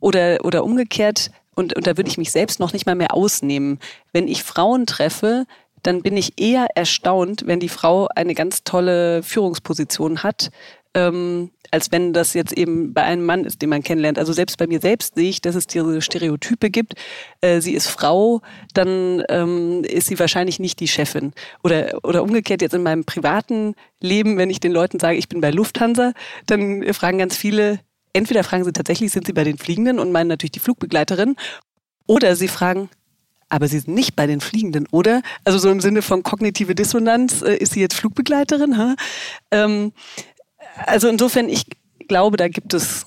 [0.00, 3.81] oder, oder umgekehrt, und, und da würde ich mich selbst noch nicht mal mehr ausnehmen.
[4.12, 5.47] Wenn ich Frauen treffe,
[5.83, 10.51] dann bin ich eher erstaunt, wenn die Frau eine ganz tolle Führungsposition hat,
[10.95, 14.19] ähm, als wenn das jetzt eben bei einem Mann ist, den man kennenlernt.
[14.19, 16.95] Also selbst bei mir selbst sehe ich, dass es diese Stereotype gibt.
[17.40, 18.40] Äh, sie ist Frau,
[18.75, 21.33] dann ähm, ist sie wahrscheinlich nicht die Chefin.
[21.64, 25.40] Oder, oder umgekehrt jetzt in meinem privaten Leben, wenn ich den Leuten sage, ich bin
[25.40, 26.12] bei Lufthansa,
[26.47, 27.81] dann fragen ganz viele,
[28.16, 31.37] entweder fragen sie tatsächlich, sind sie bei den Fliegenden und meinen natürlich die Flugbegleiterin,
[32.07, 32.88] oder sie fragen,
[33.48, 35.22] aber sie sind nicht bei den Fliegenden, oder?
[35.44, 38.76] Also so im Sinne von kognitive Dissonanz, äh, ist sie jetzt Flugbegleiterin?
[38.79, 38.96] Ha?
[39.50, 39.92] Ähm,
[40.87, 41.64] also insofern, ich
[42.09, 43.05] glaube, da gibt es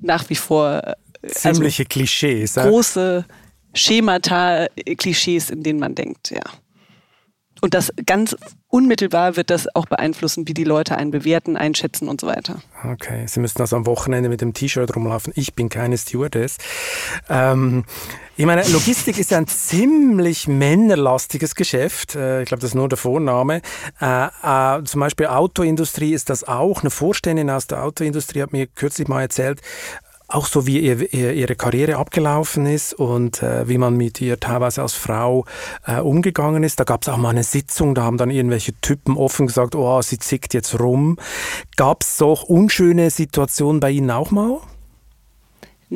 [0.00, 2.54] nach wie vor äh, also ziemliche also Klischees.
[2.54, 3.24] Große
[3.74, 6.42] Schemata, äh, Klischees, in denen man denkt, ja.
[7.64, 8.36] Und das ganz
[8.68, 12.60] unmittelbar wird das auch beeinflussen, wie die Leute einen bewerten, einschätzen und so weiter.
[12.84, 15.32] Okay, Sie müssten also am Wochenende mit dem T-Shirt rumlaufen.
[15.34, 16.58] Ich bin keine Stewardess.
[17.30, 17.86] Ähm,
[18.36, 22.16] ich meine, Logistik ist ein ziemlich männerlastiges Geschäft.
[22.16, 23.62] Äh, ich glaube, das ist nur der Vorname.
[23.98, 26.82] Äh, äh, zum Beispiel Autoindustrie ist das auch.
[26.82, 29.62] Eine Vorständin aus der Autoindustrie hat mir kürzlich mal erzählt,
[30.34, 34.38] auch so wie ihr, ihr, ihre Karriere abgelaufen ist und äh, wie man mit ihr
[34.40, 35.44] teilweise als Frau
[35.86, 36.80] äh, umgegangen ist.
[36.80, 40.02] Da gab es auch mal eine Sitzung, da haben dann irgendwelche Typen offen gesagt, oh,
[40.02, 41.18] sie zickt jetzt rum.
[41.76, 44.60] Gab es so unschöne Situationen bei Ihnen auch mal?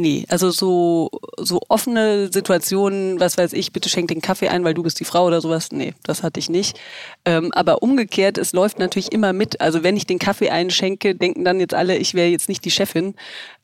[0.01, 4.73] Nee, also so, so offene Situationen, was weiß ich, bitte schenk den Kaffee ein, weil
[4.73, 6.79] du bist die Frau oder sowas, nee, das hatte ich nicht.
[7.25, 9.61] Ähm, aber umgekehrt, es läuft natürlich immer mit.
[9.61, 12.71] Also wenn ich den Kaffee einschenke, denken dann jetzt alle, ich wäre jetzt nicht die
[12.71, 13.17] Chefin.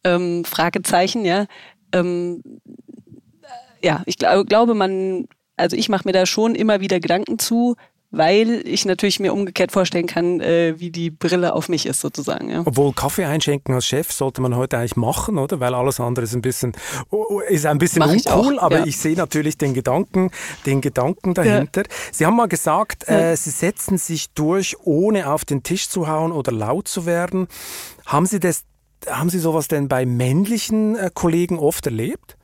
[0.03, 1.47] Ähm, Fragezeichen, ja.
[1.92, 2.42] Ähm,
[3.81, 7.77] ja, ich glaub, glaube, man, also ich mache mir da schon immer wieder Gedanken zu,
[8.16, 12.50] weil ich natürlich mir umgekehrt vorstellen kann, äh, wie die Brille auf mich ist sozusagen.
[12.50, 12.62] Ja.
[12.64, 15.61] Obwohl Kaffee einschenken als Chef sollte man heute eigentlich machen, oder?
[15.61, 16.72] Weil alles andere ist ein bisschen
[17.11, 18.87] oh, oh, ist ein bisschen Mach uncool, aber ja.
[18.87, 20.31] ich sehe natürlich den Gedanken,
[20.66, 21.83] den Gedanken dahinter.
[21.83, 21.96] Ja.
[22.12, 26.33] Sie haben mal gesagt, äh, Sie setzen sich durch, ohne auf den Tisch zu hauen
[26.33, 27.48] oder laut zu werden.
[28.07, 28.64] Haben Sie das,
[29.09, 32.37] haben Sie sowas denn bei männlichen äh, Kollegen oft erlebt?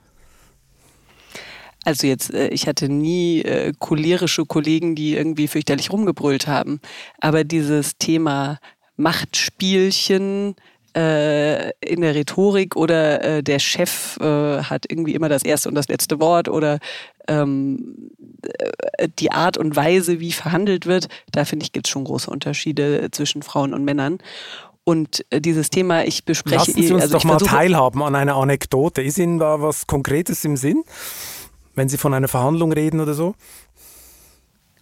[1.84, 6.80] Also jetzt, äh, ich hatte nie äh, cholerische Kollegen, die irgendwie fürchterlich rumgebrüllt haben.
[7.20, 8.58] Aber dieses Thema
[8.96, 10.56] Machtspielchen
[10.96, 15.74] äh, in der Rhetorik oder äh, der Chef äh, hat irgendwie immer das erste und
[15.74, 16.78] das letzte Wort oder
[17.28, 18.10] ähm,
[18.42, 22.30] äh, die Art und Weise, wie verhandelt wird, da finde ich, gibt es schon große
[22.30, 24.18] Unterschiede zwischen Frauen und Männern.
[24.82, 26.56] Und dieses Thema, ich bespreche...
[26.56, 29.02] Lassen Sie uns also doch mal teilhaben an einer Anekdote.
[29.02, 30.82] Ist Ihnen da was Konkretes im Sinn?
[31.80, 33.34] Wenn Sie von einer Verhandlung reden oder so?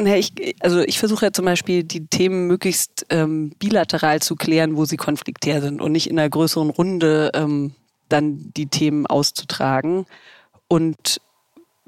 [0.00, 4.76] Ja, ich, also ich versuche ja zum Beispiel die Themen möglichst ähm, bilateral zu klären,
[4.76, 7.72] wo sie konfliktär sind und nicht in einer größeren Runde ähm,
[8.08, 10.06] dann die Themen auszutragen.
[10.66, 11.20] Und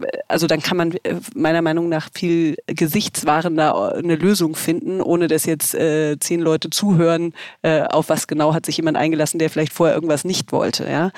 [0.01, 5.27] äh, also dann kann man äh, meiner Meinung nach viel gesichtswahrender eine Lösung finden, ohne
[5.27, 9.51] dass jetzt äh, zehn Leute zuhören, äh, auf was genau hat sich jemand eingelassen, der
[9.51, 10.89] vielleicht vorher irgendwas nicht wollte.
[10.89, 11.11] Ja?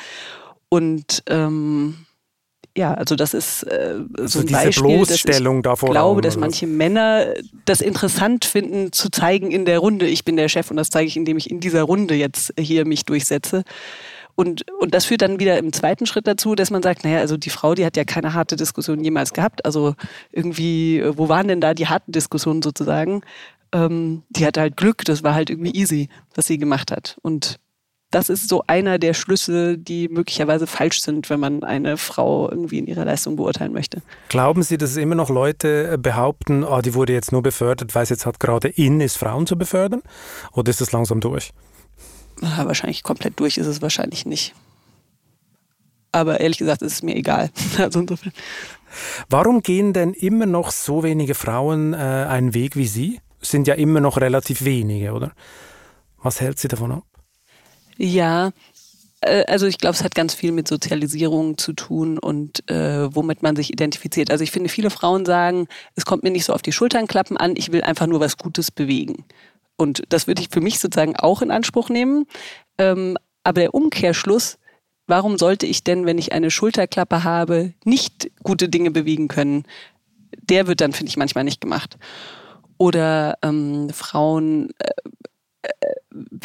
[0.71, 2.07] Und ähm,
[2.77, 5.89] ja, also das ist äh, so also ein diese Beispiel, Bloßstellung ich davor.
[5.91, 7.35] Ich glaube, dass manche Männer
[7.67, 11.07] das interessant finden, zu zeigen in der Runde, ich bin der Chef und das zeige
[11.07, 13.65] ich, indem ich in dieser Runde jetzt hier mich durchsetze.
[14.35, 17.37] Und, und das führt dann wieder im zweiten Schritt dazu, dass man sagt, naja, also
[17.37, 19.65] die Frau, die hat ja keine harte Diskussion jemals gehabt.
[19.67, 19.95] Also
[20.31, 23.21] irgendwie, wo waren denn da die harten Diskussionen sozusagen?
[23.75, 27.19] Ähm, die hatte halt Glück, das war halt irgendwie easy, was sie gemacht hat.
[27.21, 27.59] Und
[28.13, 32.79] das ist so einer der Schlüsse, die möglicherweise falsch sind, wenn man eine Frau irgendwie
[32.79, 34.03] in ihrer Leistung beurteilen möchte.
[34.29, 37.95] Glauben Sie, dass es immer noch Leute äh, behaupten, oh, die wurde jetzt nur befördert,
[37.95, 40.03] weil es jetzt hat gerade in ist, Frauen zu befördern?
[40.53, 41.53] Oder ist das langsam durch?
[42.43, 44.55] Ja, wahrscheinlich komplett durch ist es wahrscheinlich nicht.
[46.13, 47.51] Aber ehrlich gesagt ist es mir egal.
[47.79, 48.33] Also insofern.
[49.31, 53.21] Warum gehen denn immer noch so wenige Frauen äh, einen Weg wie Sie?
[53.41, 55.33] Es sind ja immer noch relativ wenige, oder?
[56.23, 57.05] Was hält Sie davon ab?
[58.03, 58.51] Ja,
[59.21, 63.43] äh, also ich glaube, es hat ganz viel mit Sozialisierung zu tun und äh, womit
[63.43, 64.31] man sich identifiziert.
[64.31, 67.37] Also ich finde, viele Frauen sagen, es kommt mir nicht so auf die Schultern klappen
[67.37, 69.25] an, ich will einfach nur was Gutes bewegen.
[69.77, 72.27] Und das würde ich für mich sozusagen auch in Anspruch nehmen.
[72.77, 74.59] Ähm, aber der Umkehrschluss,
[75.07, 79.65] warum sollte ich denn, wenn ich eine Schulterklappe habe, nicht gute Dinge bewegen können?
[80.41, 81.99] Der wird dann, finde ich, manchmal nicht gemacht.
[82.79, 84.91] Oder ähm, Frauen äh,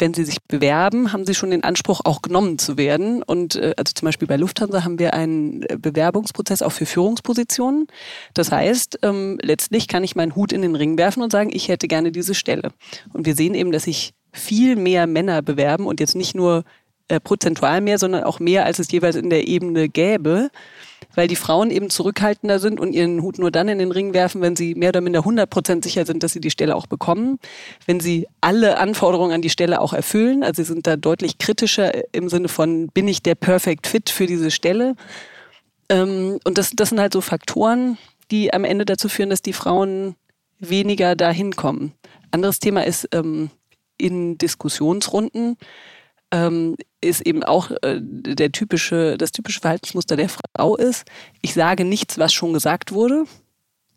[0.00, 3.22] wenn sie sich bewerben, haben sie schon den Anspruch, auch genommen zu werden.
[3.22, 7.86] Und äh, also zum Beispiel bei Lufthansa haben wir einen äh, Bewerbungsprozess auch für Führungspositionen.
[8.34, 11.68] Das heißt, ähm, letztlich kann ich meinen Hut in den Ring werfen und sagen, ich
[11.68, 12.72] hätte gerne diese Stelle.
[13.12, 16.64] Und wir sehen eben, dass sich viel mehr Männer bewerben und jetzt nicht nur
[17.08, 20.50] äh, prozentual mehr, sondern auch mehr, als es jeweils in der Ebene gäbe
[21.14, 24.40] weil die Frauen eben zurückhaltender sind und ihren Hut nur dann in den Ring werfen,
[24.40, 27.38] wenn sie mehr oder minder 100 Prozent sicher sind, dass sie die Stelle auch bekommen.
[27.86, 31.92] Wenn sie alle Anforderungen an die Stelle auch erfüllen, also sie sind da deutlich kritischer
[32.14, 34.94] im Sinne von, bin ich der Perfect Fit für diese Stelle?
[35.88, 37.98] Ähm, und das, das sind halt so Faktoren,
[38.30, 40.14] die am Ende dazu führen, dass die Frauen
[40.58, 41.92] weniger dahin kommen.
[42.30, 43.50] Anderes Thema ist ähm,
[43.96, 45.56] in Diskussionsrunden
[46.30, 51.04] ähm, ist eben auch äh, der typische, das typische Verhaltensmuster der Frau ist,
[51.42, 53.24] ich sage nichts, was schon gesagt wurde.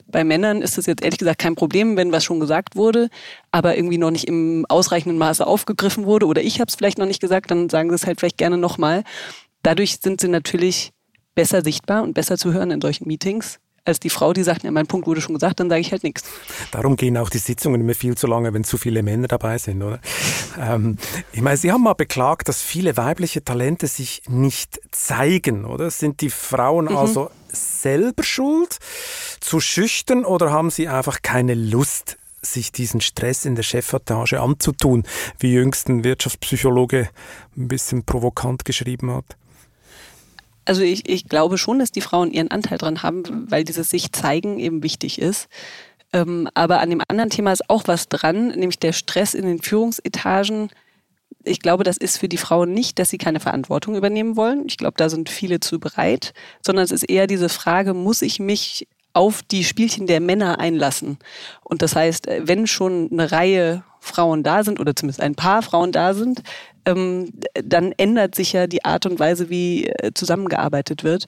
[0.07, 3.09] Bei Männern ist es jetzt ehrlich gesagt kein Problem, wenn was schon gesagt wurde,
[3.51, 7.05] aber irgendwie noch nicht im ausreichenden Maße aufgegriffen wurde oder ich habe es vielleicht noch
[7.05, 9.03] nicht gesagt, dann sagen sie es halt vielleicht gerne nochmal.
[9.63, 10.91] Dadurch sind sie natürlich
[11.33, 14.71] besser sichtbar und besser zu hören in solchen Meetings als die Frau, die sagt, ja,
[14.71, 16.23] mein Punkt wurde schon gesagt, dann sage ich halt nichts.
[16.71, 19.81] Darum gehen auch die Sitzungen immer viel zu lange, wenn zu viele Männer dabei sind,
[19.81, 19.99] oder?
[20.59, 20.97] ähm,
[21.31, 25.89] ich meine, Sie haben mal beklagt, dass viele weibliche Talente sich nicht zeigen, oder?
[25.89, 26.97] Sind die Frauen mhm.
[26.97, 28.77] also selber schuld,
[29.39, 35.03] zu schüchtern oder haben sie einfach keine Lust, sich diesen Stress in der Chefetage anzutun,
[35.39, 37.09] wie jüngst ein Wirtschaftspsychologe
[37.55, 39.37] ein bisschen provokant geschrieben hat?
[40.71, 44.13] Also ich, ich glaube schon, dass die Frauen ihren Anteil dran haben, weil dieses sich
[44.13, 45.49] zeigen eben wichtig ist.
[46.13, 49.61] Ähm, aber an dem anderen Thema ist auch was dran, nämlich der Stress in den
[49.61, 50.69] Führungsetagen.
[51.43, 54.63] Ich glaube, das ist für die Frauen nicht, dass sie keine Verantwortung übernehmen wollen.
[54.65, 56.33] Ich glaube, da sind viele zu bereit,
[56.65, 61.17] sondern es ist eher diese Frage, muss ich mich auf die Spielchen der Männer einlassen?
[61.65, 65.91] Und das heißt, wenn schon eine Reihe Frauen da sind oder zumindest ein paar Frauen
[65.91, 66.43] da sind,
[66.85, 71.27] ähm, dann ändert sich ja die Art und Weise, wie äh, zusammengearbeitet wird.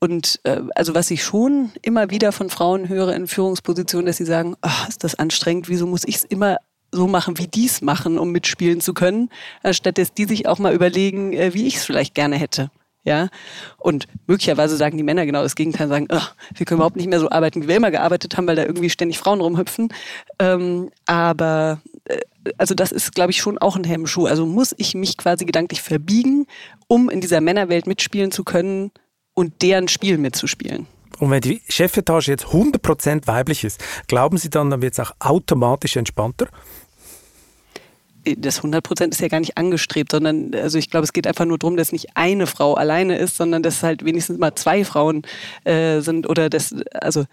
[0.00, 4.24] Und äh, also was ich schon immer wieder von Frauen höre in Führungspositionen, dass sie
[4.24, 6.56] sagen, oh, ist das anstrengend, wieso muss ich es immer
[6.90, 9.30] so machen, wie die es machen, um mitspielen zu können,
[9.62, 12.70] anstatt dass die sich auch mal überlegen, äh, wie ich es vielleicht gerne hätte.
[13.04, 13.30] Ja,
[13.78, 16.20] und möglicherweise sagen die Männer genau das Gegenteil, sagen, oh,
[16.54, 18.90] wir können überhaupt nicht mehr so arbeiten, wie wir immer gearbeitet haben, weil da irgendwie
[18.90, 19.92] ständig Frauen rumhüpfen.
[20.38, 21.80] Ähm, aber
[22.58, 24.26] also das ist, glaube ich, schon auch ein Hemmschuh.
[24.26, 26.46] Also muss ich mich quasi gedanklich verbiegen,
[26.88, 28.90] um in dieser Männerwelt mitspielen zu können
[29.34, 30.86] und deren Spiel mitzuspielen.
[31.18, 35.12] Und wenn die Chefetage jetzt 100% weiblich ist, glauben Sie dann, dann wird es auch
[35.20, 36.48] automatisch entspannter?
[38.24, 41.44] das 100 Prozent ist ja gar nicht angestrebt, sondern also ich glaube, es geht einfach
[41.44, 45.22] nur darum, dass nicht eine Frau alleine ist, sondern dass halt wenigstens mal zwei Frauen
[45.64, 47.24] äh, sind oder das, also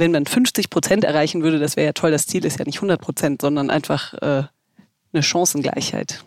[0.00, 2.10] wenn man 50 Prozent erreichen würde, das wäre ja toll.
[2.10, 4.42] Das Ziel ist ja nicht 100 Prozent, sondern einfach äh,
[5.12, 6.24] eine Chancengleichheit.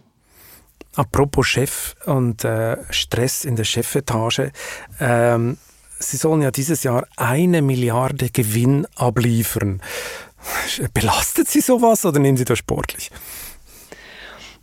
[0.95, 4.51] Apropos Chef und äh, Stress in der Chefetage.
[4.99, 5.57] Ähm,
[5.99, 9.81] Sie sollen ja dieses Jahr eine Milliarde Gewinn abliefern.
[10.93, 13.09] Belastet Sie sowas oder nehmen Sie das sportlich?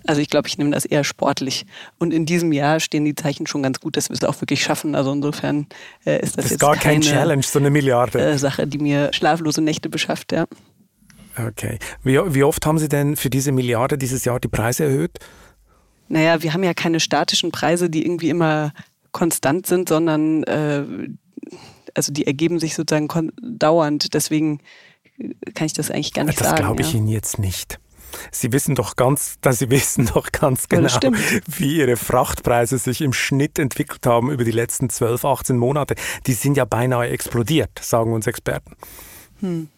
[0.07, 1.67] Also ich glaube, ich nehme das eher sportlich.
[1.99, 4.63] Und in diesem Jahr stehen die Zeichen schon ganz gut, dass wir es auch wirklich
[4.63, 4.95] schaffen.
[4.95, 5.67] Also insofern
[6.05, 8.19] äh, ist das, das ist jetzt gar keine kein Challenge, so eine Milliarde.
[8.19, 10.47] Äh, Sache, die mir schlaflose Nächte beschafft, ja.
[11.37, 11.79] Okay.
[12.03, 15.19] Wie, wie oft haben Sie denn für diese Milliarde dieses Jahr die Preise erhöht?
[16.09, 18.73] Naja, wir haben ja keine statischen Preise, die irgendwie immer
[19.13, 20.83] konstant sind, sondern äh,
[21.95, 24.15] also die ergeben sich sozusagen dauernd.
[24.15, 24.61] Deswegen
[25.55, 26.59] kann ich das eigentlich gar nicht das sagen.
[26.59, 26.99] Das glaube ich ja.
[26.99, 27.79] Ihnen jetzt nicht.
[28.31, 30.89] Sie wissen doch ganz, dass Sie wissen doch ganz genau,
[31.47, 35.95] wie Ihre Frachtpreise sich im Schnitt entwickelt haben über die letzten 12, 18 Monate.
[36.27, 38.77] Die sind ja beinahe explodiert, sagen uns Experten.
[39.41, 39.69] Hm.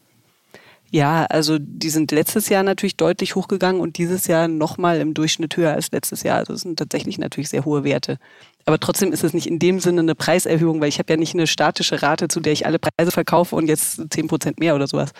[0.94, 5.56] Ja, also die sind letztes Jahr natürlich deutlich hochgegangen und dieses Jahr nochmal im Durchschnitt
[5.56, 6.36] höher als letztes Jahr.
[6.36, 8.18] Also es sind tatsächlich natürlich sehr hohe Werte.
[8.66, 11.32] Aber trotzdem ist es nicht in dem Sinne eine Preiserhöhung, weil ich habe ja nicht
[11.32, 14.86] eine statische Rate, zu der ich alle Preise verkaufe und jetzt 10 Prozent mehr oder
[14.86, 15.12] sowas.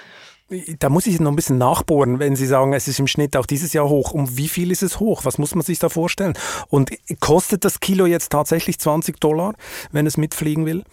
[0.78, 3.46] Da muss ich noch ein bisschen nachbohren, wenn Sie sagen, es ist im Schnitt auch
[3.46, 4.12] dieses Jahr hoch.
[4.12, 5.24] Um wie viel ist es hoch?
[5.24, 6.34] Was muss man sich da vorstellen?
[6.68, 9.54] Und kostet das Kilo jetzt tatsächlich 20 Dollar,
[9.92, 10.84] wenn es mitfliegen will?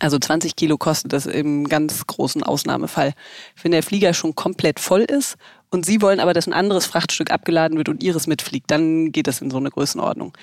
[0.00, 3.14] Also 20 Kilo kostet das im ganz großen Ausnahmefall.
[3.62, 5.36] Wenn der Flieger schon komplett voll ist
[5.70, 9.26] und Sie wollen aber, dass ein anderes Frachtstück abgeladen wird und Ihres mitfliegt, dann geht
[9.26, 10.36] das in so eine Größenordnung.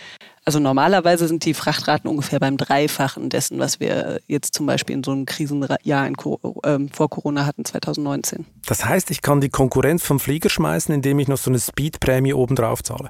[0.47, 5.03] Also normalerweise sind die Frachtraten ungefähr beim Dreifachen dessen, was wir jetzt zum Beispiel in
[5.03, 6.15] so einem Krisenjahr in,
[6.63, 8.45] ähm, vor Corona hatten, 2019.
[8.67, 12.34] Das heißt, ich kann die Konkurrenz vom Flieger schmeißen, indem ich noch so eine Speedprämie
[12.34, 13.10] obendrauf zahle?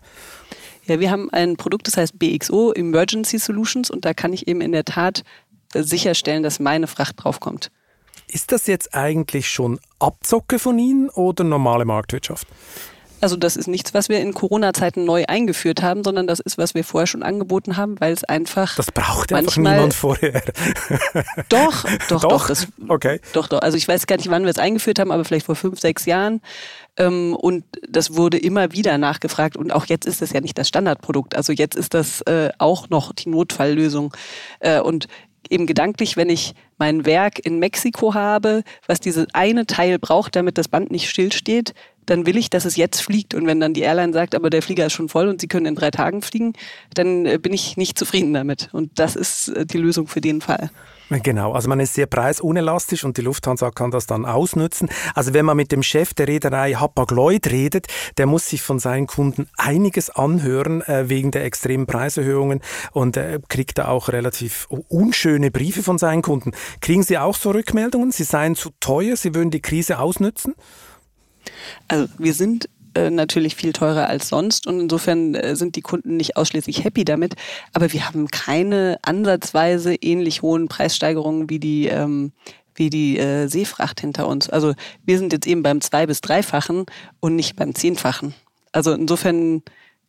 [0.86, 4.62] Ja, wir haben ein Produkt, das heißt BXO, Emergency Solutions, und da kann ich eben
[4.62, 5.24] in der Tat
[5.74, 7.69] sicherstellen, dass meine Fracht draufkommt.
[8.28, 12.48] Ist das jetzt eigentlich schon Abzocke von Ihnen oder normale Marktwirtschaft?
[13.21, 16.75] Also das ist nichts, was wir in Corona-Zeiten neu eingeführt haben, sondern das ist, was
[16.75, 18.75] wir vorher schon angeboten haben, weil es einfach.
[18.75, 20.41] Das braucht einfach niemand vorher.
[21.49, 22.30] doch, doch, doch.
[22.30, 23.19] Doch, das, okay.
[23.34, 23.62] doch, doch.
[23.62, 26.06] Also ich weiß gar nicht, wann wir es eingeführt haben, aber vielleicht vor fünf, sechs
[26.06, 26.41] Jahren.
[26.97, 29.58] Ähm, und das wurde immer wieder nachgefragt.
[29.58, 31.36] Und auch jetzt ist das ja nicht das Standardprodukt.
[31.36, 34.13] Also jetzt ist das äh, auch noch die Notfalllösung.
[34.60, 35.08] Äh, und
[35.49, 40.58] eben gedanklich, wenn ich mein Werk in Mexiko habe, was diese eine Teil braucht, damit
[40.58, 41.73] das Band nicht stillsteht,
[42.06, 43.34] dann will ich, dass es jetzt fliegt.
[43.34, 45.65] Und wenn dann die Airline sagt, aber der Flieger ist schon voll und Sie können
[45.65, 46.54] in drei Tagen fliegen,
[46.94, 48.70] dann äh, bin ich nicht zufrieden damit.
[48.72, 50.70] Und das ist äh, die Lösung für den Fall.
[51.10, 54.89] Genau, also man ist sehr preisunelastisch und die Lufthansa kann das dann ausnutzen.
[55.13, 57.88] Also wenn man mit dem Chef der Reederei Hapag-Lloyd redet,
[58.18, 63.39] der muss sich von seinen Kunden einiges anhören äh, wegen der extremen Preiserhöhungen und äh,
[63.50, 66.54] kriegt da auch relativ unschöne Briefe von seinen Kunden.
[66.82, 68.12] Kriegen Sie auch so Rückmeldungen?
[68.12, 70.56] Sie seien zu teuer, Sie würden die Krise ausnutzen?
[71.88, 76.17] Also wir sind äh, natürlich viel teurer als sonst und insofern äh, sind die Kunden
[76.17, 77.36] nicht ausschließlich happy damit.
[77.73, 82.32] Aber wir haben keine ansatzweise ähnlich hohen Preissteigerungen wie die ähm,
[82.75, 84.49] wie die äh, Seefracht hinter uns.
[84.49, 84.73] Also
[85.06, 86.86] wir sind jetzt eben beim zwei- bis dreifachen
[87.19, 88.34] und nicht beim zehnfachen.
[88.71, 89.63] Also insofern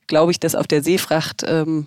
[0.08, 1.86] glaube ich, dass auf der Seefracht ähm,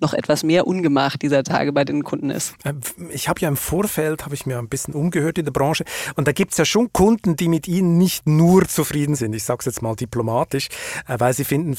[0.00, 2.54] noch etwas mehr Ungemach dieser Tage bei den Kunden ist.
[2.64, 2.80] Ähm,
[3.10, 5.84] ich habe ja im Vorfeld, habe ich mir ein bisschen umgehört in der Branche
[6.16, 9.44] und da gibt es ja schon Kunden, die mit Ihnen nicht nur zufrieden sind, ich
[9.44, 10.68] sage es jetzt mal diplomatisch,
[11.06, 11.76] äh, weil sie finden,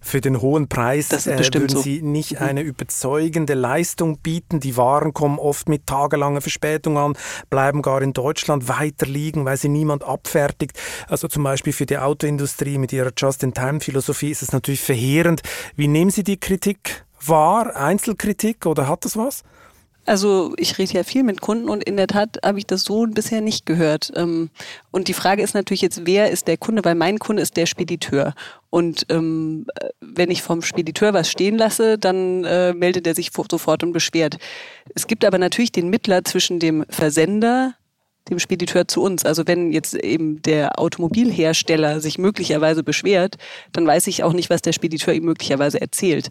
[0.00, 1.80] für den hohen Preis äh, würden so.
[1.80, 2.46] sie nicht mhm.
[2.46, 4.60] eine überzeugende Leistung bieten.
[4.60, 7.14] Die Waren kommen oft mit tagelanger Verspätung an,
[7.50, 10.78] bleiben gar in Deutschland weiter liegen, weil sie niemand abfertigt.
[11.08, 15.42] Also zum Beispiel für die Autoindustrie mit ihrer Just-in-Time-Philosophie ist es natürlich verheerend.
[15.74, 17.76] Wie nehmen Sie die Kritik wahr?
[17.76, 19.42] Einzelkritik oder hat das was?
[20.06, 23.06] Also ich rede ja viel mit Kunden und in der Tat habe ich das so
[23.06, 24.12] bisher nicht gehört.
[24.14, 24.50] Ähm,
[24.92, 26.84] und die Frage ist natürlich jetzt, wer ist der Kunde?
[26.84, 28.32] Weil mein Kunde ist der Spediteur.
[28.70, 29.66] Und ähm,
[30.00, 34.38] wenn ich vom Spediteur was stehen lasse, dann äh, meldet er sich sofort und beschwert.
[34.94, 37.74] Es gibt aber natürlich den Mittler zwischen dem Versender,
[38.30, 39.24] dem Spediteur zu uns.
[39.24, 43.36] Also wenn jetzt eben der Automobilhersteller sich möglicherweise beschwert,
[43.72, 46.28] dann weiß ich auch nicht, was der Spediteur ihm möglicherweise erzählt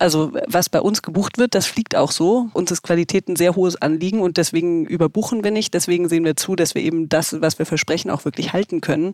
[0.00, 2.48] also was bei uns gebucht wird, das fliegt auch so.
[2.54, 5.74] Uns ist Qualität ein sehr hohes Anliegen und deswegen überbuchen wir nicht.
[5.74, 9.12] Deswegen sehen wir zu, dass wir eben das, was wir versprechen, auch wirklich halten können.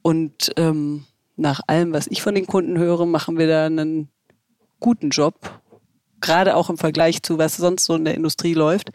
[0.00, 1.04] Und ähm,
[1.36, 4.08] nach allem, was ich von den Kunden höre, machen wir da einen
[4.80, 5.60] guten Job.
[6.22, 8.90] Gerade auch im Vergleich zu, was sonst so in der Industrie läuft.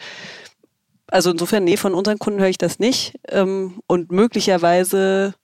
[1.05, 3.13] Also insofern, nee, von unseren Kunden höre ich das nicht.
[3.29, 5.35] Ähm, und möglicherweise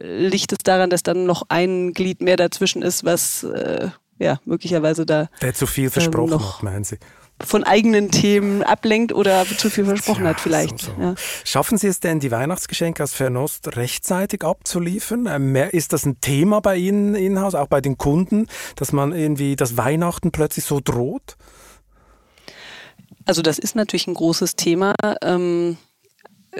[0.00, 5.06] liegt es daran, dass dann noch ein Glied mehr dazwischen ist, was äh, ja, möglicherweise
[5.06, 5.28] da.
[5.40, 6.98] Der zu viel versprochen ähm, hat, meinen Sie?
[7.44, 10.80] von eigenen Themen ablenkt oder zu viel versprochen ja, hat vielleicht.
[10.80, 11.02] So, so.
[11.02, 11.14] Ja.
[11.44, 15.26] Schaffen Sie es denn, die Weihnachtsgeschenke aus Fernost rechtzeitig abzuliefern?
[15.26, 18.46] Ähm, ist das ein Thema bei Ihnen in-house, auch bei den Kunden,
[18.76, 21.36] dass man irgendwie das Weihnachten plötzlich so droht?
[23.24, 24.94] Also das ist natürlich ein großes Thema.
[25.22, 25.76] Ähm,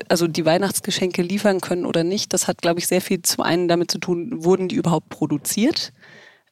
[0.09, 3.69] also die Weihnachtsgeschenke liefern können oder nicht, das hat, glaube ich, sehr viel zum einen
[3.69, 5.93] damit zu tun, wurden die überhaupt produziert?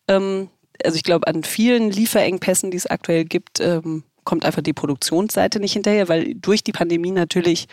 [0.08, 0.50] Ähm,
[0.84, 5.60] also ich glaube, an vielen Lieferengpässen, die es aktuell gibt, ähm, kommt einfach die Produktionsseite
[5.60, 7.66] nicht hinterher, weil durch die Pandemie natürlich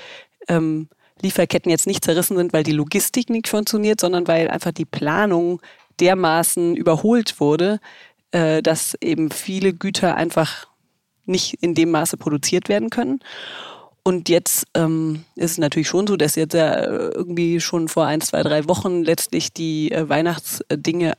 [0.47, 0.88] ähm,
[1.22, 5.62] Lieferketten jetzt nicht zerrissen sind, weil die Logistik nicht funktioniert, sondern weil einfach die Planung
[5.99, 7.80] dermaßen überholt wurde,
[8.32, 10.68] äh, dass eben viele Güter einfach
[11.26, 13.20] nicht in dem Maße produziert werden können.
[14.03, 18.22] Und jetzt ähm, ist es natürlich schon so, dass jetzt ja irgendwie schon vor ein,
[18.22, 21.14] zwei, drei Wochen letztlich die äh, Weihnachtsdinge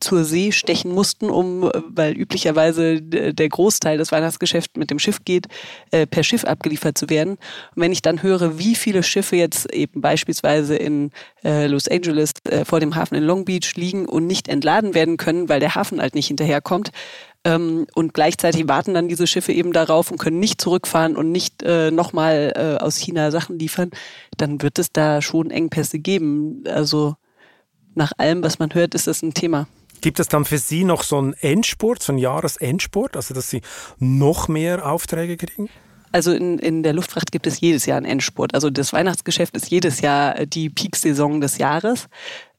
[0.00, 5.46] zur See stechen mussten, um, weil üblicherweise der Großteil des Weihnachtsgeschäfts mit dem Schiff geht,
[5.90, 7.32] äh, per Schiff abgeliefert zu werden.
[7.74, 11.10] Und wenn ich dann höre, wie viele Schiffe jetzt eben beispielsweise in
[11.44, 15.16] äh, Los Angeles äh, vor dem Hafen in Long Beach liegen und nicht entladen werden
[15.16, 16.90] können, weil der Hafen halt nicht hinterherkommt,
[17.42, 21.62] ähm, und gleichzeitig warten dann diese Schiffe eben darauf und können nicht zurückfahren und nicht
[21.62, 23.90] äh, nochmal äh, aus China Sachen liefern,
[24.36, 26.64] dann wird es da schon Engpässe geben.
[26.66, 27.16] Also
[27.94, 29.66] nach allem, was man hört, ist das ein Thema.
[30.00, 33.60] Gibt es dann für Sie noch so einen Endspurt, so einen Jahresendspurt, also dass Sie
[33.98, 35.68] noch mehr Aufträge kriegen?
[36.12, 38.54] Also in, in der Luftfracht gibt es jedes Jahr einen Endspurt.
[38.54, 42.08] Also das Weihnachtsgeschäft ist jedes Jahr die Peaksaison des Jahres.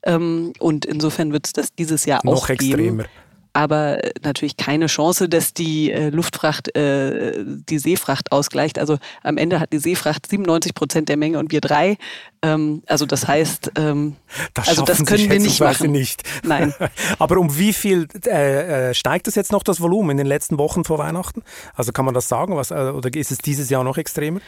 [0.04, 3.06] Ähm, und insofern wird es das dieses Jahr noch auch extremer.
[3.54, 8.80] Aber äh, natürlich keine Chance, dass die äh, Luftfracht äh, die Seefracht ausgleicht.
[8.80, 11.98] Also am Ende hat die Seefracht 97 Prozent der Menge und wir drei.
[12.42, 14.16] Ähm, also das heißt, ähm,
[14.54, 15.92] das also das können wir nicht machen.
[15.92, 16.24] Nicht.
[16.44, 16.74] Nein.
[17.20, 20.58] aber um wie viel äh, äh, steigt das jetzt noch das Volumen in den letzten
[20.58, 21.44] Wochen vor Weihnachten?
[21.76, 22.56] Also kann man das sagen?
[22.56, 24.40] Was, äh, oder ist es dieses Jahr noch extremer?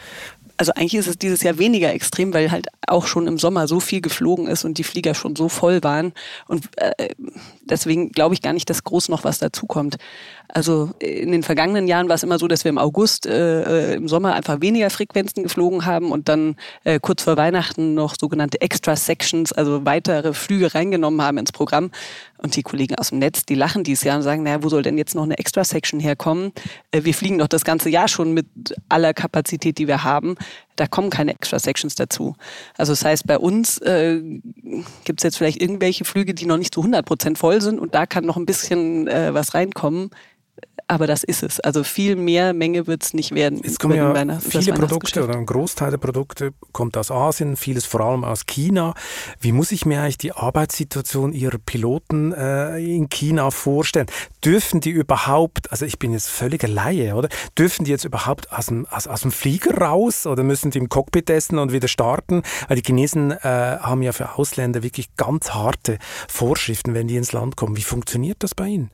[0.56, 3.80] Also eigentlich ist es dieses Jahr weniger extrem, weil halt auch schon im Sommer so
[3.80, 6.12] viel geflogen ist und die Flieger schon so voll waren.
[6.46, 7.14] Und äh,
[7.62, 9.96] deswegen glaube ich gar nicht, dass groß noch was dazukommt.
[10.48, 13.94] Also in den vergangenen Jahren war es immer so, dass wir im August, äh, äh,
[13.94, 18.60] im Sommer einfach weniger Frequenzen geflogen haben und dann äh, kurz vor Weihnachten noch sogenannte
[18.60, 21.90] Extra Sections, also weitere Flüge reingenommen haben ins Programm.
[22.38, 24.82] Und die Kollegen aus dem Netz, die lachen dieses Jahr und sagen, naja, wo soll
[24.82, 26.52] denn jetzt noch eine Extra Section herkommen?
[26.90, 28.46] Äh, wir fliegen doch das ganze Jahr schon mit
[28.88, 30.36] aller Kapazität, die wir haben.
[30.76, 32.34] Da kommen keine Extra Sections dazu.
[32.76, 34.20] Also das heißt, bei uns äh,
[35.04, 37.94] gibt es jetzt vielleicht irgendwelche Flüge, die noch nicht zu 100 Prozent voll sind und
[37.94, 40.10] da kann noch ein bisschen äh, was reinkommen
[40.88, 41.60] aber das ist es.
[41.60, 43.60] Also viel mehr Menge wird es nicht werden.
[43.64, 48.00] Es kommen ja viele Produkte oder ein Großteil der Produkte kommt aus Asien, vieles vor
[48.00, 48.94] allem aus China.
[49.40, 54.06] Wie muss ich mir eigentlich die Arbeitssituation Ihrer Piloten äh, in China vorstellen?
[54.44, 57.28] Dürfen die überhaupt, also ich bin jetzt völliger Laie, oder?
[57.58, 60.88] Dürfen die jetzt überhaupt aus dem, aus, aus dem Flieger raus oder müssen die im
[60.88, 62.42] Cockpit essen und wieder starten?
[62.68, 67.32] Weil die Chinesen äh, haben ja für Ausländer wirklich ganz harte Vorschriften, wenn die ins
[67.32, 67.76] Land kommen.
[67.76, 68.90] Wie funktioniert das bei Ihnen?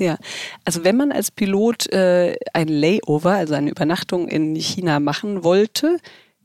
[0.00, 0.16] Ja,
[0.64, 5.98] also wenn man als Pilot äh, ein Layover, also eine Übernachtung in China machen wollte,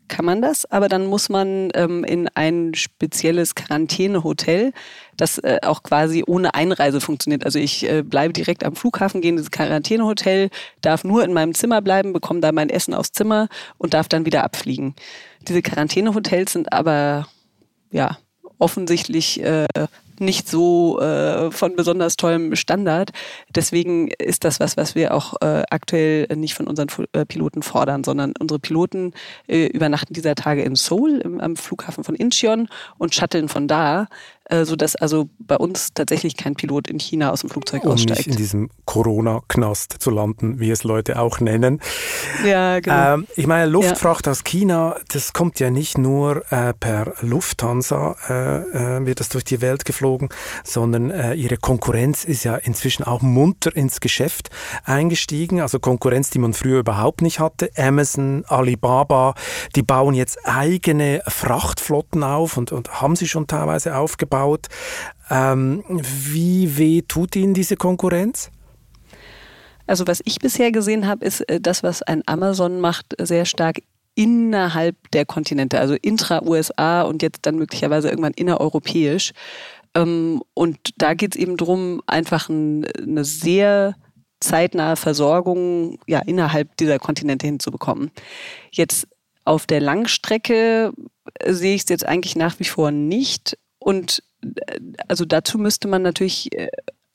[0.10, 4.74] kann man das, aber dann muss man ähm, in ein spezielles Quarantänehotel,
[5.16, 7.46] das äh, auch quasi ohne Einreise funktioniert.
[7.46, 10.50] Also ich äh, bleibe direkt am Flughafen, gehe in dieses Quarantänehotel,
[10.82, 13.48] darf nur in meinem Zimmer bleiben, bekomme da mein Essen aufs Zimmer
[13.78, 14.96] und darf dann wieder abfliegen.
[15.48, 17.28] Diese Quarantänehotels sind aber
[17.90, 18.18] ja
[18.60, 19.66] offensichtlich äh,
[20.20, 23.12] nicht so äh, von besonders tollem Standard.
[23.54, 28.04] Deswegen ist das was, was wir auch äh, aktuell nicht von unseren äh, Piloten fordern,
[28.04, 29.14] sondern unsere Piloten
[29.48, 34.08] äh, übernachten dieser Tage in Seoul im, am Flughafen von Incheon und shutteln von da
[34.50, 38.20] äh, sodass also bei uns tatsächlich kein Pilot in China aus dem Flugzeug um aussteigt.
[38.20, 41.82] nicht in diesem Corona-Knast zu landen, wie es Leute auch nennen.
[42.46, 43.16] Ja, genau.
[43.16, 44.32] Ähm, ich meine, Luftfracht ja.
[44.32, 49.46] aus China, das kommt ja nicht nur äh, per Lufthansa, äh, äh, wird das durch
[49.46, 50.30] die Welt geflogen,
[50.64, 54.52] sondern äh, ihre Konkurrenz ist ja inzwischen auch munter ins Geschäft
[54.84, 55.60] eingestiegen.
[55.60, 57.72] Also Konkurrenz, die man früher überhaupt nicht hatte.
[57.76, 59.34] Amazon, Alibaba,
[59.76, 64.68] die bauen jetzt eigene Frachtflotten auf und, und haben sie schon teilweise aufgebaut aufgebaut.
[65.30, 68.52] Ähm, wie weh tut Ihnen diese Konkurrenz?
[69.88, 73.82] Also was ich bisher gesehen habe, ist äh, das, was ein Amazon macht, sehr stark
[74.16, 79.34] innerhalb der Kontinente, also intra-USA und jetzt dann möglicherweise irgendwann innereuropäisch.
[79.94, 83.96] Ähm, und da geht es eben darum, einfach eine sehr
[84.40, 88.12] zeitnahe Versorgung ja, innerhalb dieser Kontinente hinzubekommen.
[88.72, 89.08] Jetzt
[89.44, 90.92] auf der Langstrecke
[91.46, 93.58] sehe ich es jetzt eigentlich nach wie vor nicht.
[93.86, 96.70] Und äh, also dazu müsste man natürlich äh,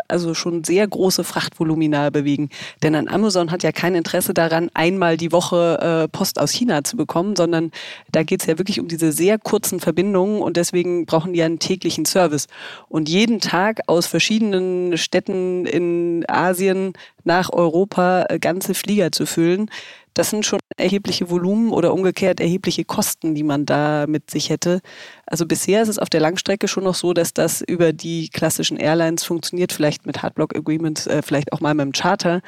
[0.07, 2.49] also schon sehr große Frachtvolumina bewegen.
[2.83, 6.85] Denn ein Amazon hat ja kein Interesse daran, einmal die Woche äh, Post aus China
[6.85, 7.73] zu bekommen, sondern
[8.13, 11.59] da geht es ja wirklich um diese sehr kurzen Verbindungen und deswegen brauchen die einen
[11.59, 12.47] täglichen Service.
[12.89, 16.93] Und jeden Tag aus verschiedenen Städten in Asien
[17.25, 19.71] nach Europa äh, ganze Flieger zu füllen,
[20.15, 24.81] das sind schon erhebliche Volumen oder umgekehrt erhebliche Kosten, die man da mit sich hätte.
[25.27, 28.77] Also bisher ist es auf der Langstrecke schon noch so, dass das über die klassischen
[28.77, 32.43] Airlines funktioniert, vielleicht mit Hardblock Agreements, äh, vielleicht auch mal mit dem Charter.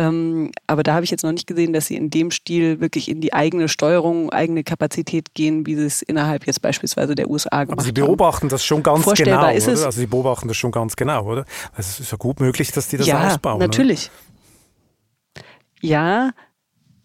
[0.00, 3.10] Ähm, aber da habe ich jetzt noch nicht gesehen, dass sie in dem Stil wirklich
[3.10, 7.64] in die eigene Steuerung, eigene Kapazität gehen, wie sie es innerhalb jetzt beispielsweise der USA
[7.64, 7.84] gemacht haben.
[7.84, 8.48] Sie beobachten haben.
[8.48, 9.84] das schon ganz genau, ist oder?
[9.84, 11.44] Also Sie beobachten das schon ganz genau, oder?
[11.74, 13.58] Also es ist ja gut möglich, dass die das ja, ausbauen.
[13.58, 14.10] Natürlich.
[15.34, 15.44] Oder?
[15.82, 16.30] Ja,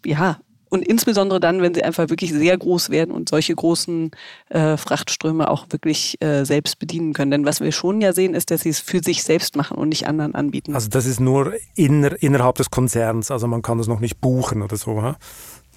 [0.06, 0.38] ja,
[0.68, 4.10] und insbesondere dann, wenn sie einfach wirklich sehr groß werden und solche großen
[4.48, 7.30] äh, Frachtströme auch wirklich äh, selbst bedienen können.
[7.30, 9.88] Denn was wir schon ja sehen, ist, dass sie es für sich selbst machen und
[9.88, 10.74] nicht anderen anbieten.
[10.74, 14.62] Also das ist nur inner, innerhalb des Konzerns, also man kann das noch nicht buchen
[14.62, 15.02] oder so.
[15.02, 15.16] Ha?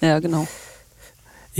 [0.00, 0.46] Ja, genau.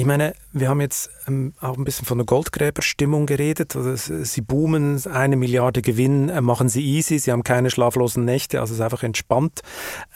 [0.01, 3.77] Ich meine, wir haben jetzt ähm, auch ein bisschen von der Goldgräberstimmung geredet.
[3.77, 8.61] Also, sie boomen, eine Milliarde Gewinn äh, machen sie easy, sie haben keine schlaflosen Nächte,
[8.61, 9.61] also es ist einfach entspannt.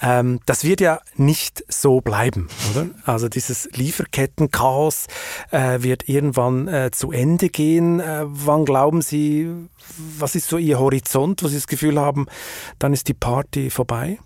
[0.00, 2.86] Ähm, das wird ja nicht so bleiben, oder?
[3.04, 5.06] Also dieses Lieferkettenchaos
[5.50, 8.02] äh, wird irgendwann äh, zu Ende gehen.
[8.22, 9.50] Wann glauben Sie,
[10.18, 12.24] was ist so Ihr Horizont, wo Sie das Gefühl haben,
[12.78, 14.18] dann ist die Party vorbei?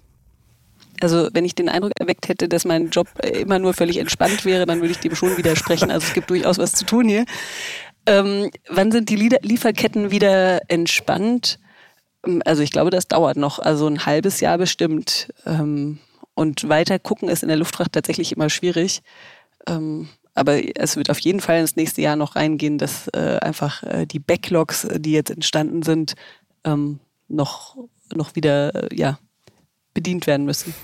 [1.01, 4.67] Also wenn ich den Eindruck erweckt hätte, dass mein Job immer nur völlig entspannt wäre,
[4.67, 5.91] dann würde ich dem schon widersprechen.
[5.91, 7.25] Also es gibt durchaus was zu tun hier.
[8.07, 11.59] Ähm, wann sind die Lieferketten wieder entspannt?
[12.27, 13.59] Ähm, also ich glaube, das dauert noch.
[13.59, 15.33] Also ein halbes Jahr bestimmt.
[15.47, 15.99] Ähm,
[16.35, 19.03] und weiter gucken ist in der Luftfracht tatsächlich immer schwierig.
[19.67, 23.83] Ähm, aber es wird auf jeden Fall ins nächste Jahr noch reingehen, dass äh, einfach
[23.83, 26.15] äh, die Backlogs, die jetzt entstanden sind,
[26.65, 27.77] ähm, noch,
[28.15, 29.19] noch wieder äh, ja,
[29.95, 30.75] bedient werden müssen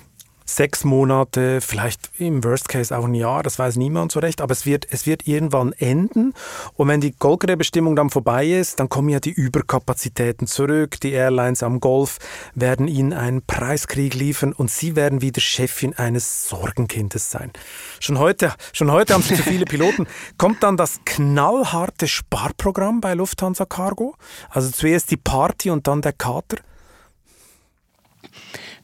[0.54, 4.52] sechs Monate, vielleicht im Worst Case auch ein Jahr, das weiß niemand so recht, aber
[4.52, 6.32] es wird, es wird irgendwann enden.
[6.74, 11.00] Und wenn die Goldgräberbestimmung dann vorbei ist, dann kommen ja die Überkapazitäten zurück.
[11.00, 12.18] Die Airlines am Golf
[12.54, 17.52] werden ihnen einen Preiskrieg liefern und sie werden wieder Chefin eines Sorgenkindes sein.
[18.00, 20.06] Schon heute, schon heute haben sie zu viele Piloten.
[20.38, 24.14] Kommt dann das knallharte Sparprogramm bei Lufthansa Cargo?
[24.50, 26.58] Also zuerst die Party und dann der Kater?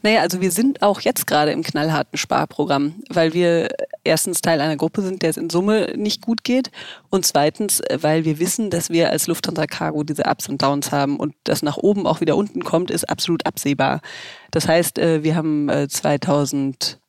[0.03, 3.69] Naja, also wir sind auch jetzt gerade im knallharten Sparprogramm, weil wir
[4.03, 6.71] erstens Teil einer Gruppe sind, der es in Summe nicht gut geht
[7.09, 10.91] und zweitens, äh, weil wir wissen, dass wir als Lufthansa Cargo diese Ups und Downs
[10.91, 14.01] haben und das nach oben auch wieder unten kommt, ist absolut absehbar.
[14.51, 17.00] Das heißt, äh, wir haben 2000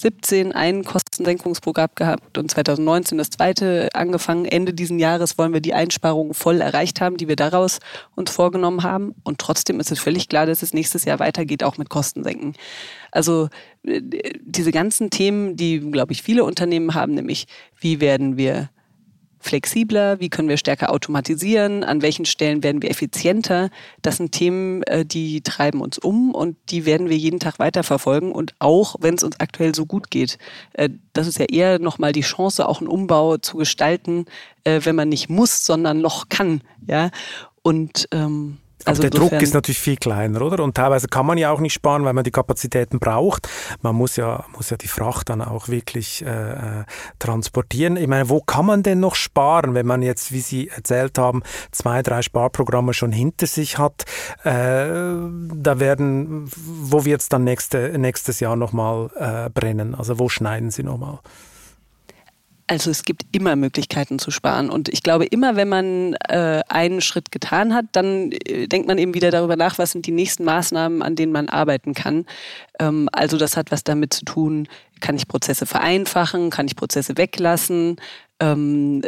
[0.00, 4.46] 2017 ein Kostensenkungsprogramm gehabt und 2019 das zweite angefangen.
[4.46, 7.80] Ende diesen Jahres wollen wir die Einsparungen voll erreicht haben, die wir daraus
[8.16, 9.14] uns vorgenommen haben.
[9.24, 12.54] Und trotzdem ist es völlig klar, dass es nächstes Jahr weitergeht, auch mit Kostensenken.
[13.12, 13.48] Also
[13.84, 14.00] äh,
[14.40, 17.46] diese ganzen Themen, die, glaube ich, viele Unternehmen haben, nämlich
[17.78, 18.70] wie werden wir
[19.40, 23.70] flexibler, wie können wir stärker automatisieren, an welchen Stellen werden wir effizienter.
[24.02, 28.32] Das sind Themen, äh, die treiben uns um und die werden wir jeden Tag weiterverfolgen
[28.32, 30.38] und auch, wenn es uns aktuell so gut geht.
[30.74, 34.26] Äh, das ist ja eher nochmal die Chance, auch einen Umbau zu gestalten,
[34.64, 36.60] äh, wenn man nicht muss, sondern noch kann.
[36.86, 37.10] Ja?
[37.62, 40.62] Und ähm, also der Druck ist natürlich viel kleiner, oder?
[40.62, 43.48] Und teilweise kann man ja auch nicht sparen, weil man die Kapazitäten braucht.
[43.82, 46.84] Man muss ja, muss ja die Fracht dann auch wirklich äh, äh,
[47.18, 47.96] transportieren.
[47.96, 51.42] Ich meine, wo kann man denn noch sparen, wenn man jetzt, wie Sie erzählt haben,
[51.72, 54.04] zwei, drei Sparprogramme schon hinter sich hat?
[54.44, 59.94] Äh, da werden, wo wird es dann nächste, nächstes Jahr nochmal äh, brennen?
[59.94, 61.18] Also wo schneiden Sie nochmal?
[62.70, 64.70] Also es gibt immer Möglichkeiten zu sparen.
[64.70, 68.96] Und ich glaube, immer wenn man äh, einen Schritt getan hat, dann äh, denkt man
[68.96, 72.26] eben wieder darüber nach, was sind die nächsten Maßnahmen, an denen man arbeiten kann.
[72.78, 74.68] Ähm, also das hat was damit zu tun,
[75.00, 77.96] kann ich Prozesse vereinfachen, kann ich Prozesse weglassen,
[78.40, 79.02] ähm,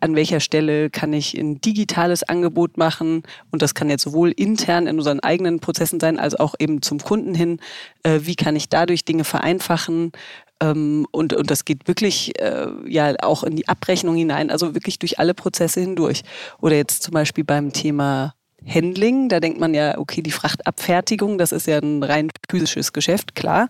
[0.00, 4.86] an welcher Stelle kann ich ein digitales Angebot machen und das kann jetzt sowohl intern
[4.86, 7.58] in unseren eigenen Prozessen sein, als auch eben zum Kunden hin.
[8.02, 10.12] Äh, wie kann ich dadurch Dinge vereinfachen?
[10.60, 14.98] Ähm, und, und das geht wirklich äh, ja auch in die Abrechnung hinein, also wirklich
[14.98, 16.22] durch alle Prozesse hindurch.
[16.60, 18.34] Oder jetzt zum Beispiel beim Thema
[18.66, 23.34] Handling, da denkt man ja, okay, die Frachtabfertigung, das ist ja ein rein physisches Geschäft,
[23.34, 23.68] klar.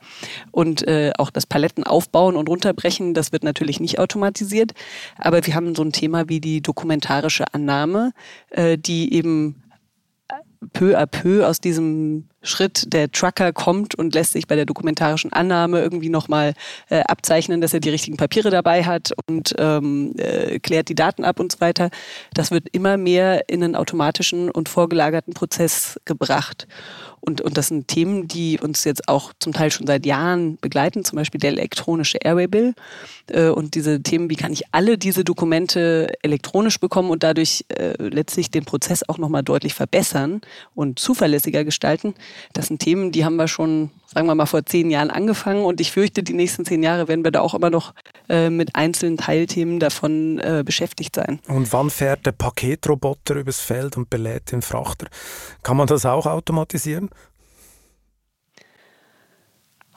[0.51, 4.73] Und äh, auch das Paletten aufbauen und runterbrechen, das wird natürlich nicht automatisiert.
[5.17, 8.13] Aber wir haben so ein Thema wie die dokumentarische Annahme,
[8.51, 9.63] äh, die eben
[10.73, 15.33] peu à peu aus diesem Schritt, der Trucker kommt und lässt sich bei der dokumentarischen
[15.33, 16.55] Annahme irgendwie nochmal
[16.89, 21.25] äh, abzeichnen, dass er die richtigen Papiere dabei hat und ähm, äh, klärt die Daten
[21.25, 21.91] ab und so weiter.
[22.33, 26.67] Das wird immer mehr in einen automatischen und vorgelagerten Prozess gebracht.
[27.21, 31.05] Und, und das sind Themen, die uns jetzt auch zum Teil schon seit Jahren begleiten,
[31.05, 32.75] zum Beispiel der elektronische Airway-Bill.
[33.29, 37.93] Äh, und diese Themen, wie kann ich alle diese Dokumente elektronisch bekommen und dadurch äh,
[37.99, 40.41] letztlich den Prozess auch nochmal deutlich verbessern
[40.75, 42.15] und zuverlässiger gestalten.
[42.53, 45.81] Das sind Themen, die haben wir schon, sagen wir mal, vor zehn Jahren angefangen und
[45.81, 47.95] ich fürchte, die nächsten zehn Jahre werden wir da auch immer noch
[48.29, 51.41] äh, mit einzelnen Teilthemen davon äh, beschäftigt sein.
[51.49, 55.07] Und wann fährt der Paketroboter übers Feld und belädt den Frachter?
[55.63, 57.11] Kann man das auch automatisieren?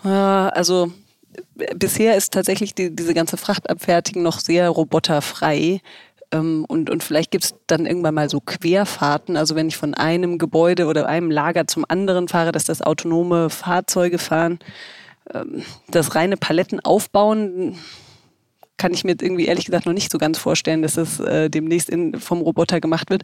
[0.04, 0.92] Also
[1.76, 5.82] bisher ist tatsächlich die, diese ganze Frachtabfertigung noch sehr roboterfrei.
[6.34, 9.38] Ähm, und, und vielleicht gibt es dann irgendwann mal so Querfahrten.
[9.38, 13.50] Also wenn ich von einem Gebäude oder einem Lager zum anderen fahre, dass das autonome
[13.50, 14.60] Fahrzeuge fahren.
[15.34, 17.78] Ähm, das reine Paletten aufbauen,
[18.78, 21.90] kann ich mir irgendwie ehrlich gesagt noch nicht so ganz vorstellen, dass das äh, demnächst
[21.90, 23.24] in, vom Roboter gemacht wird.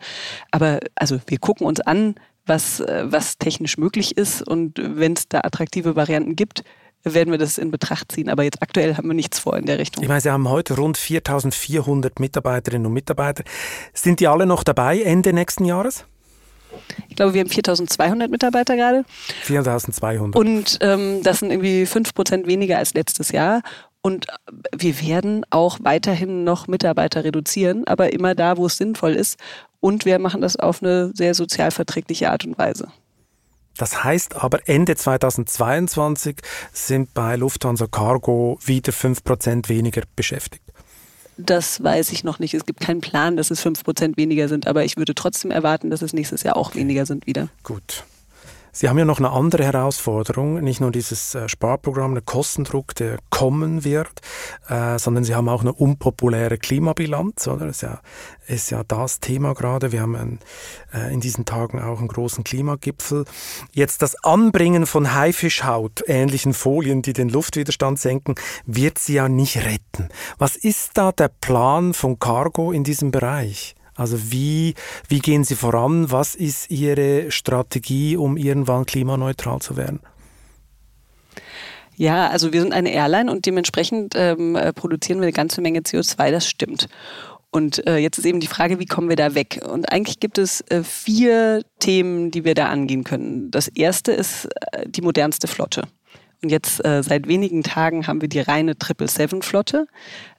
[0.51, 4.47] Aber also wir gucken uns an, was, äh, was technisch möglich ist.
[4.47, 6.63] Und wenn es da attraktive Varianten gibt,
[7.03, 8.29] werden wir das in Betracht ziehen.
[8.29, 10.03] Aber jetzt aktuell haben wir nichts vor in der Richtung.
[10.03, 13.43] Ich meine, Sie haben heute rund 4400 Mitarbeiterinnen und Mitarbeiter.
[13.93, 16.05] Sind die alle noch dabei Ende nächsten Jahres?
[17.07, 19.03] Ich glaube, wir haben 4200 Mitarbeiter gerade.
[19.43, 20.39] 4200.
[20.39, 23.61] Und ähm, das sind irgendwie 5% weniger als letztes Jahr.
[24.01, 24.27] Und
[24.75, 29.37] wir werden auch weiterhin noch Mitarbeiter reduzieren, aber immer da, wo es sinnvoll ist.
[29.81, 32.89] Und wir machen das auf eine sehr sozialverträgliche Art und Weise.
[33.79, 36.35] Das heißt aber, Ende 2022
[36.73, 40.65] sind bei Lufthansa Cargo wieder 5% weniger beschäftigt.
[41.37, 42.53] Das weiß ich noch nicht.
[42.53, 46.01] Es gibt keinen Plan, dass es 5% weniger sind, aber ich würde trotzdem erwarten, dass
[46.01, 47.47] es nächstes Jahr auch weniger sind wieder.
[47.63, 48.03] Gut.
[48.79, 53.17] Sie haben ja noch eine andere Herausforderung, nicht nur dieses äh, Sparprogramm, der Kostendruck, der
[53.29, 54.21] kommen wird,
[54.69, 57.65] äh, sondern Sie haben auch eine unpopuläre Klimabilanz, oder?
[57.65, 57.99] Das ist ja,
[58.47, 59.91] ist ja das Thema gerade.
[59.91, 60.39] Wir haben ein,
[60.93, 63.25] äh, in diesen Tagen auch einen großen Klimagipfel.
[63.73, 69.57] Jetzt das Anbringen von Haifischhaut, ähnlichen Folien, die den Luftwiderstand senken, wird sie ja nicht
[69.57, 70.07] retten.
[70.37, 73.75] Was ist da der Plan von Cargo in diesem Bereich?
[73.99, 74.75] Also wie,
[75.07, 76.09] wie gehen Sie voran?
[76.09, 79.99] Was ist Ihre Strategie, um irgendwann klimaneutral zu werden?
[81.97, 85.81] Ja, also wir sind eine Airline und dementsprechend ähm, äh, produzieren wir eine ganze Menge
[85.81, 86.87] CO2, das stimmt.
[87.51, 89.59] Und äh, jetzt ist eben die Frage, wie kommen wir da weg?
[89.69, 93.51] Und eigentlich gibt es äh, vier Themen, die wir da angehen können.
[93.51, 95.83] Das erste ist äh, die modernste Flotte.
[96.41, 99.87] Und jetzt äh, seit wenigen Tagen haben wir die reine 777-Flotte.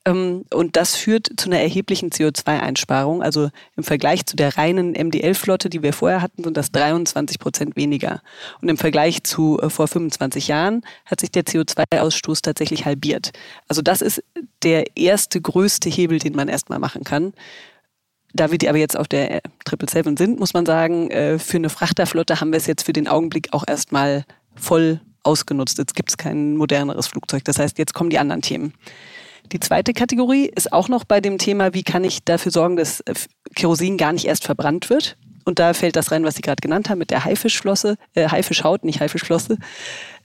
[0.07, 3.23] Ähm, und das führt zu einer erheblichen CO2-Einsparung.
[3.23, 7.77] Also im Vergleich zu der reinen MDL-Flotte, die wir vorher hatten, sind das 23 Prozent
[7.77, 8.23] weniger.
[8.63, 13.33] Und im Vergleich zu äh, vor 25 Jahren hat sich der CO2-Ausstoß tatsächlich halbiert.
[13.69, 14.25] Also das ist
[14.63, 17.35] der erste größte Hebel, den man erstmal machen kann.
[18.33, 21.69] Da wir die aber jetzt auf der 777 sind, muss man sagen, äh, für eine
[21.69, 24.25] Frachterflotte haben wir es jetzt für den Augenblick auch erstmal
[24.55, 25.79] voll ausgenutzt.
[25.79, 27.45] Jetzt gibt es kein moderneres Flugzeug.
[27.45, 28.75] Das heißt, jetzt kommen die anderen Themen.
[29.53, 33.01] Die zweite Kategorie ist auch noch bei dem Thema, wie kann ich dafür sorgen, dass
[33.01, 33.15] äh,
[33.57, 35.17] Kerosin gar nicht erst verbrannt wird.
[35.45, 38.85] Und da fällt das rein, was Sie gerade genannt haben, mit der Haifischflosse, äh, Haifischhaut,
[38.85, 39.59] nicht Haifischflosse.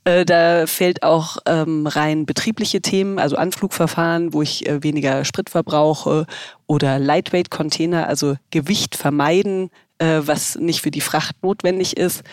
[0.03, 5.49] Äh, da fällt auch ähm, rein betriebliche Themen, also Anflugverfahren, wo ich äh, weniger Sprit
[5.49, 6.27] verbrauche
[6.67, 12.23] oder Lightweight-Container, also Gewicht vermeiden, äh, was nicht für die Fracht notwendig ist.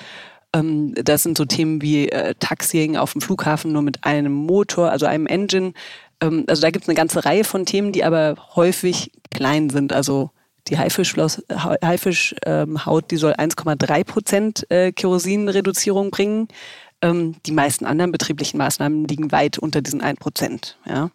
[0.52, 4.90] Ähm, das sind so Themen wie äh, Taxiing auf dem Flughafen nur mit einem Motor,
[4.90, 5.72] also einem Engine.
[6.20, 9.92] Ähm, also da gibt es eine ganze Reihe von Themen, die aber häufig klein sind.
[9.92, 10.30] Also
[10.68, 12.78] die Haifischhaut, Haifisch, ähm,
[13.10, 16.48] die soll 1,3 Prozent äh, Kerosinreduzierung bringen.
[17.00, 20.78] Ähm, die meisten anderen betrieblichen Maßnahmen liegen weit unter diesen 1 Prozent.
[20.86, 21.10] Ja.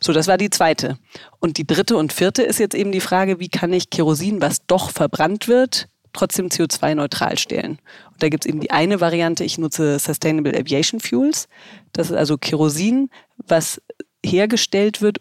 [0.00, 0.98] So, das war die zweite.
[1.40, 4.66] Und die dritte und vierte ist jetzt eben die Frage, wie kann ich Kerosin, was
[4.66, 7.78] doch verbrannt wird, trotzdem CO2-neutral stellen.
[8.16, 11.48] Und da gibt es eben die eine Variante, ich nutze Sustainable Aviation Fuels.
[11.92, 13.82] Das ist also Kerosin, was
[14.24, 15.18] hergestellt wird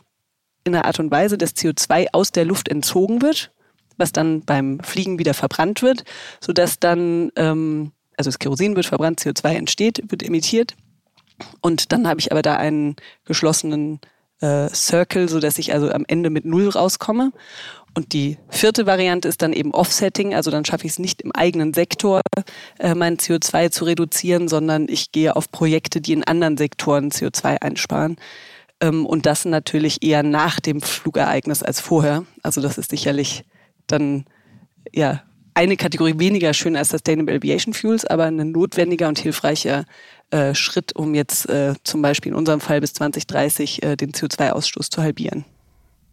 [0.63, 3.51] in einer Art und Weise, dass CO2 aus der Luft entzogen wird,
[3.97, 6.05] was dann beim Fliegen wieder verbrannt wird,
[6.39, 10.77] sodass dann, ähm, also das Kerosin wird verbrannt, CO2 entsteht, wird emittiert.
[11.59, 13.99] Und dann habe ich aber da einen geschlossenen
[14.39, 17.33] äh, Circle, sodass ich also am Ende mit Null rauskomme.
[17.95, 21.31] Und die vierte Variante ist dann eben Offsetting, also dann schaffe ich es nicht im
[21.31, 22.21] eigenen Sektor,
[22.77, 27.61] äh, mein CO2 zu reduzieren, sondern ich gehe auf Projekte, die in anderen Sektoren CO2
[27.61, 28.17] einsparen.
[28.81, 32.25] Ähm, und das natürlich eher nach dem Flugereignis als vorher.
[32.43, 33.45] Also das ist sicherlich
[33.87, 34.25] dann
[34.93, 35.23] ja
[35.53, 39.85] eine Kategorie weniger schön als Sustainable Aviation Fuels, aber ein notwendiger und hilfreicher
[40.31, 44.89] äh, Schritt, um jetzt äh, zum Beispiel in unserem Fall bis 2030 äh, den CO2-Ausstoß
[44.89, 45.45] zu halbieren.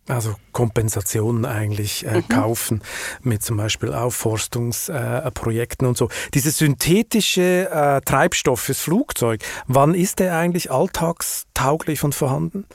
[0.09, 2.29] Also Kompensationen eigentlich äh, mhm.
[2.29, 2.83] kaufen
[3.23, 6.09] mit zum Beispiel Aufforstungsprojekten äh, und so.
[6.35, 12.67] Diese synthetische äh, Treibstoff fürs Flugzeug, wann ist der eigentlich alltagstauglich und vorhanden?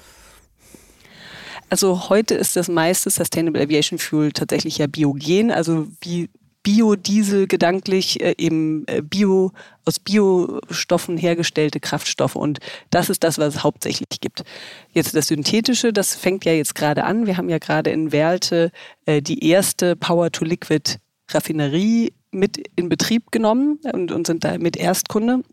[1.70, 6.30] Also heute ist das meiste Sustainable Aviation Fuel tatsächlich ja biogen, also wie
[6.68, 9.54] Biodiesel gedanklich äh, eben äh, Bio
[9.86, 12.60] aus Biostoffen hergestellte Kraftstoffe und
[12.90, 14.44] das ist das, was es hauptsächlich gibt.
[14.92, 17.26] Jetzt das synthetische, das fängt ja jetzt gerade an.
[17.26, 18.74] Wir haben ja gerade in Werlte
[19.06, 20.98] äh, die erste Power-to-Liquid
[21.30, 25.44] Raffinerie mit in Betrieb genommen und, und sind da mit Erstkunde.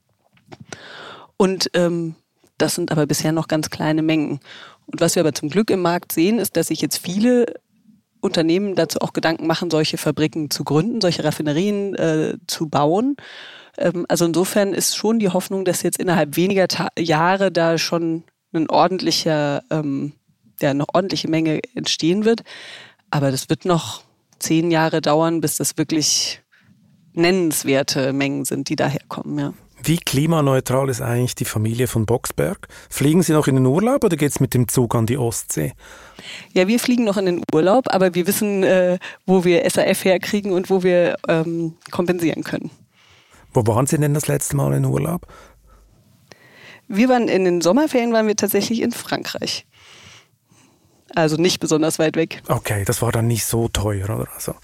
[1.36, 2.16] Und ähm,
[2.58, 4.40] das sind aber bisher noch ganz kleine Mengen.
[4.86, 7.46] Und was wir aber zum Glück im Markt sehen, ist, dass sich jetzt viele
[8.24, 13.16] Unternehmen dazu auch Gedanken machen, solche Fabriken zu gründen, solche Raffinerien äh, zu bauen.
[13.78, 18.24] Ähm, also insofern ist schon die Hoffnung, dass jetzt innerhalb weniger Ta Jahre da schon
[18.52, 20.12] ein ordentlicher, ähm,
[20.60, 22.42] ja, eine ordentliche Menge entstehen wird.
[23.10, 24.02] Aber das wird noch
[24.38, 26.40] zehn Jahre dauern, bis das wirklich
[27.12, 29.54] nennenswerte Mengen sind, die daherkommen, ja.
[29.86, 32.68] Wie klimaneutral ist eigentlich die Familie von Boxberg?
[32.88, 35.74] Fliegen Sie noch in den Urlaub oder geht es mit dem Zug an die Ostsee?
[36.54, 40.52] Ja, wir fliegen noch in den Urlaub, aber wir wissen, äh, wo wir SAF herkriegen
[40.52, 42.70] und wo wir ähm, kompensieren können.
[43.52, 45.26] Wo waren Sie denn das letzte Mal in Urlaub?
[46.88, 49.66] Wir waren in den Sommerferien waren wir tatsächlich in Frankreich.
[51.14, 52.42] Also nicht besonders weit weg.
[52.48, 54.28] Okay, das war dann nicht so teuer, oder?
[54.34, 54.54] Also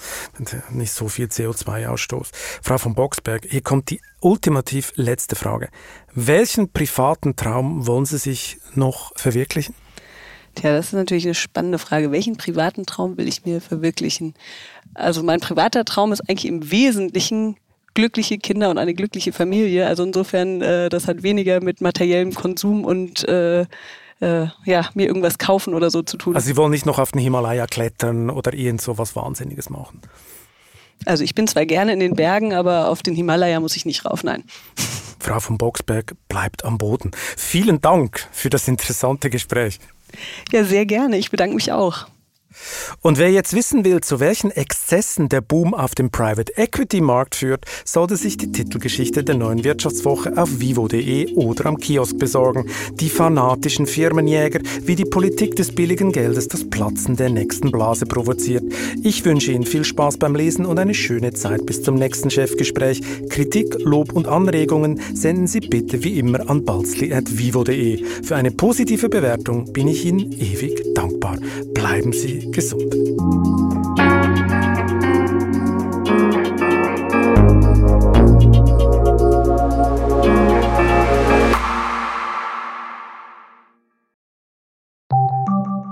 [0.70, 2.30] nicht so viel CO2-Ausstoß.
[2.62, 5.68] Frau von Boxberg, hier kommt die ultimativ letzte Frage.
[6.12, 9.74] Welchen privaten Traum wollen Sie sich noch verwirklichen?
[10.56, 12.10] Tja, das ist natürlich eine spannende Frage.
[12.10, 14.34] Welchen privaten Traum will ich mir verwirklichen?
[14.94, 17.56] Also mein privater Traum ist eigentlich im Wesentlichen
[17.94, 19.86] glückliche Kinder und eine glückliche Familie.
[19.86, 23.66] Also insofern, äh, das hat weniger mit materiellem Konsum und äh,
[24.20, 26.34] äh, ja, mir irgendwas kaufen oder so zu tun.
[26.34, 30.00] Also Sie wollen nicht noch auf den Himalaya klettern oder irgend so was Wahnsinniges machen?
[31.06, 34.04] Also ich bin zwar gerne in den Bergen, aber auf den Himalaya muss ich nicht
[34.04, 34.44] rauf, nein.
[35.18, 37.10] Frau von Boxberg bleibt am Boden.
[37.36, 39.78] Vielen Dank für das interessante Gespräch.
[40.50, 41.18] Ja, sehr gerne.
[41.18, 42.06] Ich bedanke mich auch.
[43.02, 47.36] Und wer jetzt wissen will, zu welchen Exzessen der Boom auf dem Private Equity Markt
[47.36, 52.66] führt, sollte sich die Titelgeschichte der neuen Wirtschaftswoche auf vivo.de oder am Kiosk besorgen.
[52.94, 58.64] Die fanatischen Firmenjäger, wie die Politik des billigen Geldes das Platzen der nächsten Blase provoziert.
[59.02, 63.00] Ich wünsche Ihnen viel Spaß beim Lesen und eine schöne Zeit bis zum nächsten Chefgespräch.
[63.28, 68.04] Kritik, Lob und Anregungen senden Sie bitte wie immer an balzli.vivo.de.
[68.22, 71.38] Für eine positive Bewertung bin ich Ihnen ewig dankbar.
[72.40, 72.94] Bleiben Sie gesund.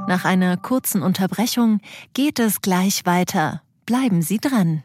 [0.06, 1.80] Nach einer kurzen Unterbrechung
[2.14, 3.62] geht es gleich weiter.
[3.84, 4.82] Bleiben Sie dran.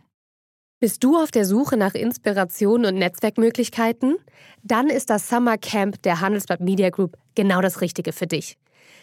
[0.80, 4.18] Bist du auf der Suche nach Inspiration und Netzwerkmöglichkeiten?
[4.64, 8.57] Dann ist das Summer Camp der Handelsblatt Media Group genau das Richtige für dich.